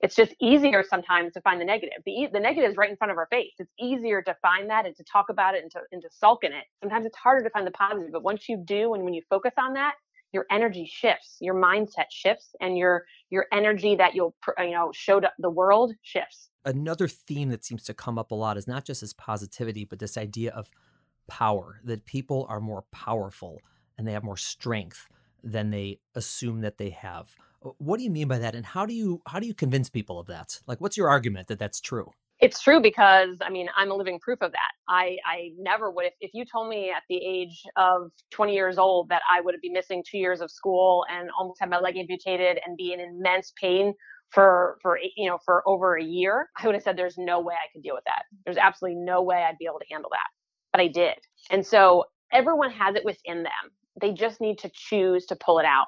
[0.00, 1.98] it's just easier sometimes to find the negative.
[2.04, 3.52] The, the negative is right in front of our face.
[3.58, 6.44] It's easier to find that and to talk about it and to, and to sulk
[6.44, 6.64] in it.
[6.80, 9.52] Sometimes it's harder to find the positive, but once you do and when you focus
[9.58, 9.94] on that,
[10.32, 15.18] your energy shifts, your mindset shifts, and your your energy that you'll you know show
[15.18, 16.50] to the world shifts.
[16.64, 19.98] Another theme that seems to come up a lot is not just this positivity, but
[19.98, 20.68] this idea of
[21.26, 21.80] power.
[21.84, 23.60] That people are more powerful
[23.96, 25.08] and they have more strength
[25.42, 27.34] than they assume that they have.
[27.78, 30.18] What do you mean by that, and how do you how do you convince people
[30.18, 30.60] of that?
[30.66, 32.10] Like, what's your argument that that's true?
[32.38, 34.72] It's true because I mean I'm a living proof of that.
[34.88, 38.76] I I never would if, if you told me at the age of 20 years
[38.76, 41.96] old that I would be missing two years of school and almost have my leg
[41.96, 43.94] amputated and be in immense pain
[44.30, 47.54] for for you know for over a year, I would have said there's no way
[47.54, 48.24] I could deal with that.
[48.44, 50.28] There's absolutely no way I'd be able to handle that.
[50.72, 51.16] But I did,
[51.50, 53.52] and so everyone has it within them.
[54.00, 55.86] They just need to choose to pull it out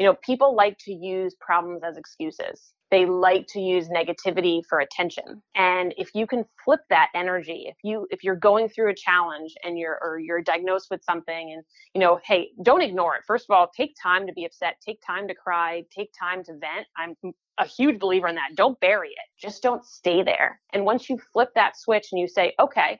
[0.00, 2.72] you know, people like to use problems as excuses.
[2.90, 5.42] They like to use negativity for attention.
[5.54, 9.52] And if you can flip that energy, if you if you're going through a challenge
[9.62, 11.62] and you're or you're diagnosed with something and
[11.94, 13.24] you know, hey, don't ignore it.
[13.26, 16.52] First of all, take time to be upset, take time to cry, take time to
[16.52, 16.86] vent.
[16.96, 17.14] I'm
[17.58, 18.56] a huge believer in that.
[18.56, 19.28] Don't bury it.
[19.38, 20.58] Just don't stay there.
[20.72, 22.98] And once you flip that switch and you say, "Okay,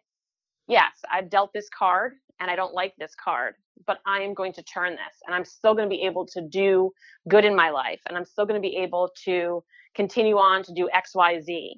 [0.68, 3.55] yes, I've dealt this card and I don't like this card,
[3.87, 6.41] but I am going to turn this and I'm still going to be able to
[6.41, 6.91] do
[7.28, 9.62] good in my life and I'm still going to be able to
[9.95, 11.72] continue on to do XYZ.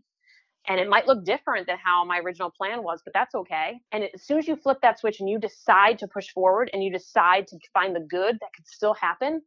[0.69, 3.81] And it might look different than how my original plan was, but that's okay.
[3.91, 6.85] And as soon as you flip that switch and you decide to push forward and
[6.85, 9.43] you decide to find the good that could still happen,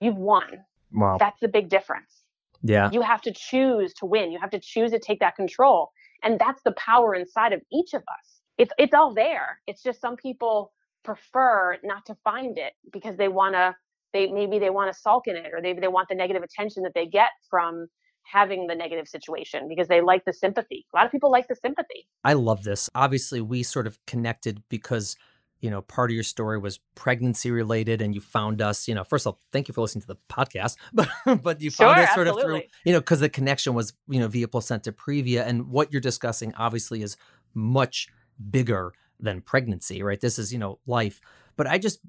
[0.00, 0.64] you've won.
[0.92, 1.16] Wow.
[1.18, 2.24] That's the big difference.
[2.62, 2.90] Yeah.
[2.92, 4.32] You have to choose to win.
[4.32, 5.92] You have to choose to take that control.
[6.24, 8.40] And that's the power inside of each of us.
[8.56, 9.60] It's it's all there.
[9.68, 10.72] It's just some people
[11.08, 13.74] prefer not to find it because they want to
[14.12, 16.82] they maybe they want to sulk in it or maybe they want the negative attention
[16.82, 17.86] that they get from
[18.24, 20.86] having the negative situation because they like the sympathy.
[20.92, 22.06] A lot of people like the sympathy.
[22.24, 22.90] I love this.
[22.94, 25.16] Obviously, we sort of connected because
[25.60, 29.02] you know part of your story was pregnancy related and you found us you know
[29.02, 31.08] first of all thank you for listening to the podcast but
[31.42, 32.58] but you found sure, us sort absolutely.
[32.58, 35.90] of through you know because the connection was you know via placenta previa and what
[35.90, 37.16] you're discussing obviously is
[37.54, 38.06] much
[38.52, 40.20] bigger than pregnancy, right?
[40.20, 41.20] This is, you know, life.
[41.56, 42.00] But I just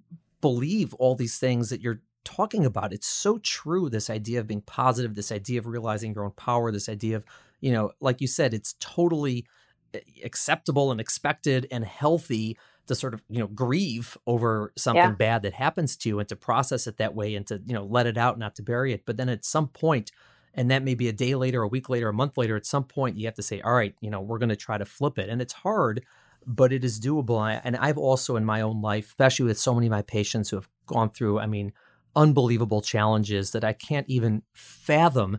[0.41, 2.93] believe all these things that you're talking about.
[2.93, 3.89] It's so true.
[3.89, 7.25] This idea of being positive, this idea of realizing your own power, this idea of,
[7.61, 9.45] you know, like you said, it's totally
[9.93, 12.57] eh, acceptable and expected and healthy
[12.87, 15.15] to sort of, you know, grieve over something Yeah.
[15.15, 17.85] bad that happens to you and to process it that way and to, you know,
[17.85, 19.03] let it out, not to bury it.
[19.05, 20.11] But then at some point,
[20.53, 22.83] and that may be a day later, a week later, a month later, at some
[22.83, 25.19] point you have to say, all right, you know, we're going to try to flip
[25.19, 25.29] it.
[25.29, 26.03] And it's hard
[26.45, 27.39] but it is doable.
[27.39, 30.49] I- And I've also in my own life, especially with so many of my patients
[30.49, 31.73] who have gone through, I mean,
[32.15, 35.37] unbelievable challenges that I can't even fathom.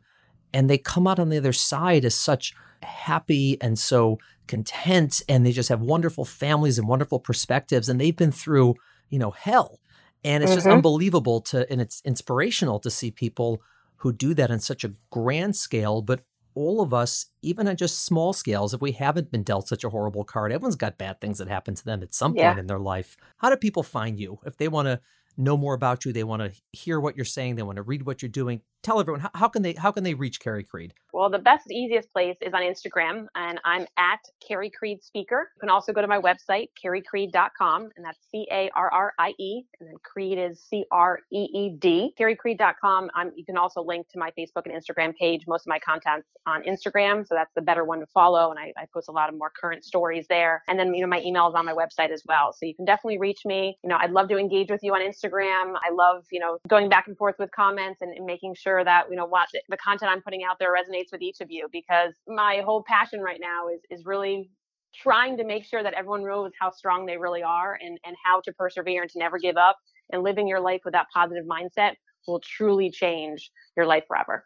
[0.53, 5.23] And they come out on the other side as such happy and so content.
[5.29, 7.89] And they just have wonderful families and wonderful perspectives.
[7.89, 8.75] And they've been through,
[9.09, 9.81] you know, hell.
[10.25, 10.73] And it's just Mhm.
[10.73, 13.63] unbelievable to, and it's inspirational to see people
[13.97, 16.25] who do that on such a grand scale, but
[16.55, 19.89] all of us, even on just small scales, if we haven't been dealt such a
[19.91, 22.59] horrible card, everyone's got bad things that happen to them at some point Yeah.
[22.59, 23.17] in their life.
[23.39, 24.39] How do people find you?
[24.45, 25.01] If they want to
[25.37, 28.05] know more about you, they want to hear what you're saying, they want to read
[28.05, 30.95] what you're doing, tell everyone how, how, can they how can they reach Carrie Creed?
[31.13, 35.51] Well, the best easiest place is on Instagram, and I'm at Carrie Creed Speaker.
[35.57, 39.35] You can also go to my website, carriecreed.com, and that's C A R R I
[39.39, 42.15] E, and then Creed is C R E E D.
[42.19, 43.11] Carriecreed.com.
[43.15, 45.43] I'm, um, you can also link to my Facebook and Instagram page.
[45.49, 48.73] Most of my content's on Instagram, so that's the better one to follow, and I,
[48.77, 50.63] I post a lot of more current stories there.
[50.69, 52.85] And then you know my email is on my website as well, so you can
[52.85, 53.77] definitely reach me.
[53.83, 55.75] You know, I'd love to engage with you on Instagram.
[55.85, 59.05] I love you know going back and forth with comments and, and making sure that
[59.11, 62.13] you know what the content I'm putting out there resonates with each of you because
[62.27, 64.51] my whole passion right now is is really
[64.95, 68.41] trying to make sure that everyone knows how strong they really are and and how
[68.43, 69.77] to persevere and to never give up
[70.13, 71.95] and living your life with that positive mindset
[72.27, 74.45] will truly change your life forever.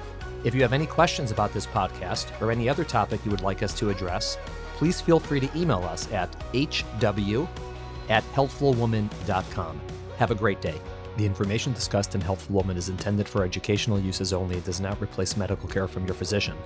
[0.45, 3.63] If you have any questions about this podcast or any other topic you would like
[3.63, 4.37] us to address,
[4.75, 7.49] please feel free to email us at hw
[8.09, 9.81] at healthfulwoman.com.
[10.19, 10.79] Have a great day.
[11.17, 15.01] The information discussed in Healthful Woman is intended for educational uses only and does not
[15.01, 16.57] replace medical care from your physician.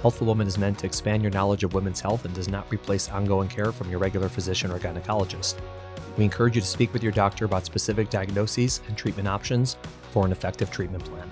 [0.00, 3.10] Healthful Woman is meant to expand your knowledge of women's health and does not replace
[3.10, 5.56] ongoing care from your regular physician or gynecologist.
[6.16, 9.76] We encourage you to speak with your doctor about specific diagnoses and treatment options
[10.12, 11.30] for an effective treatment plan.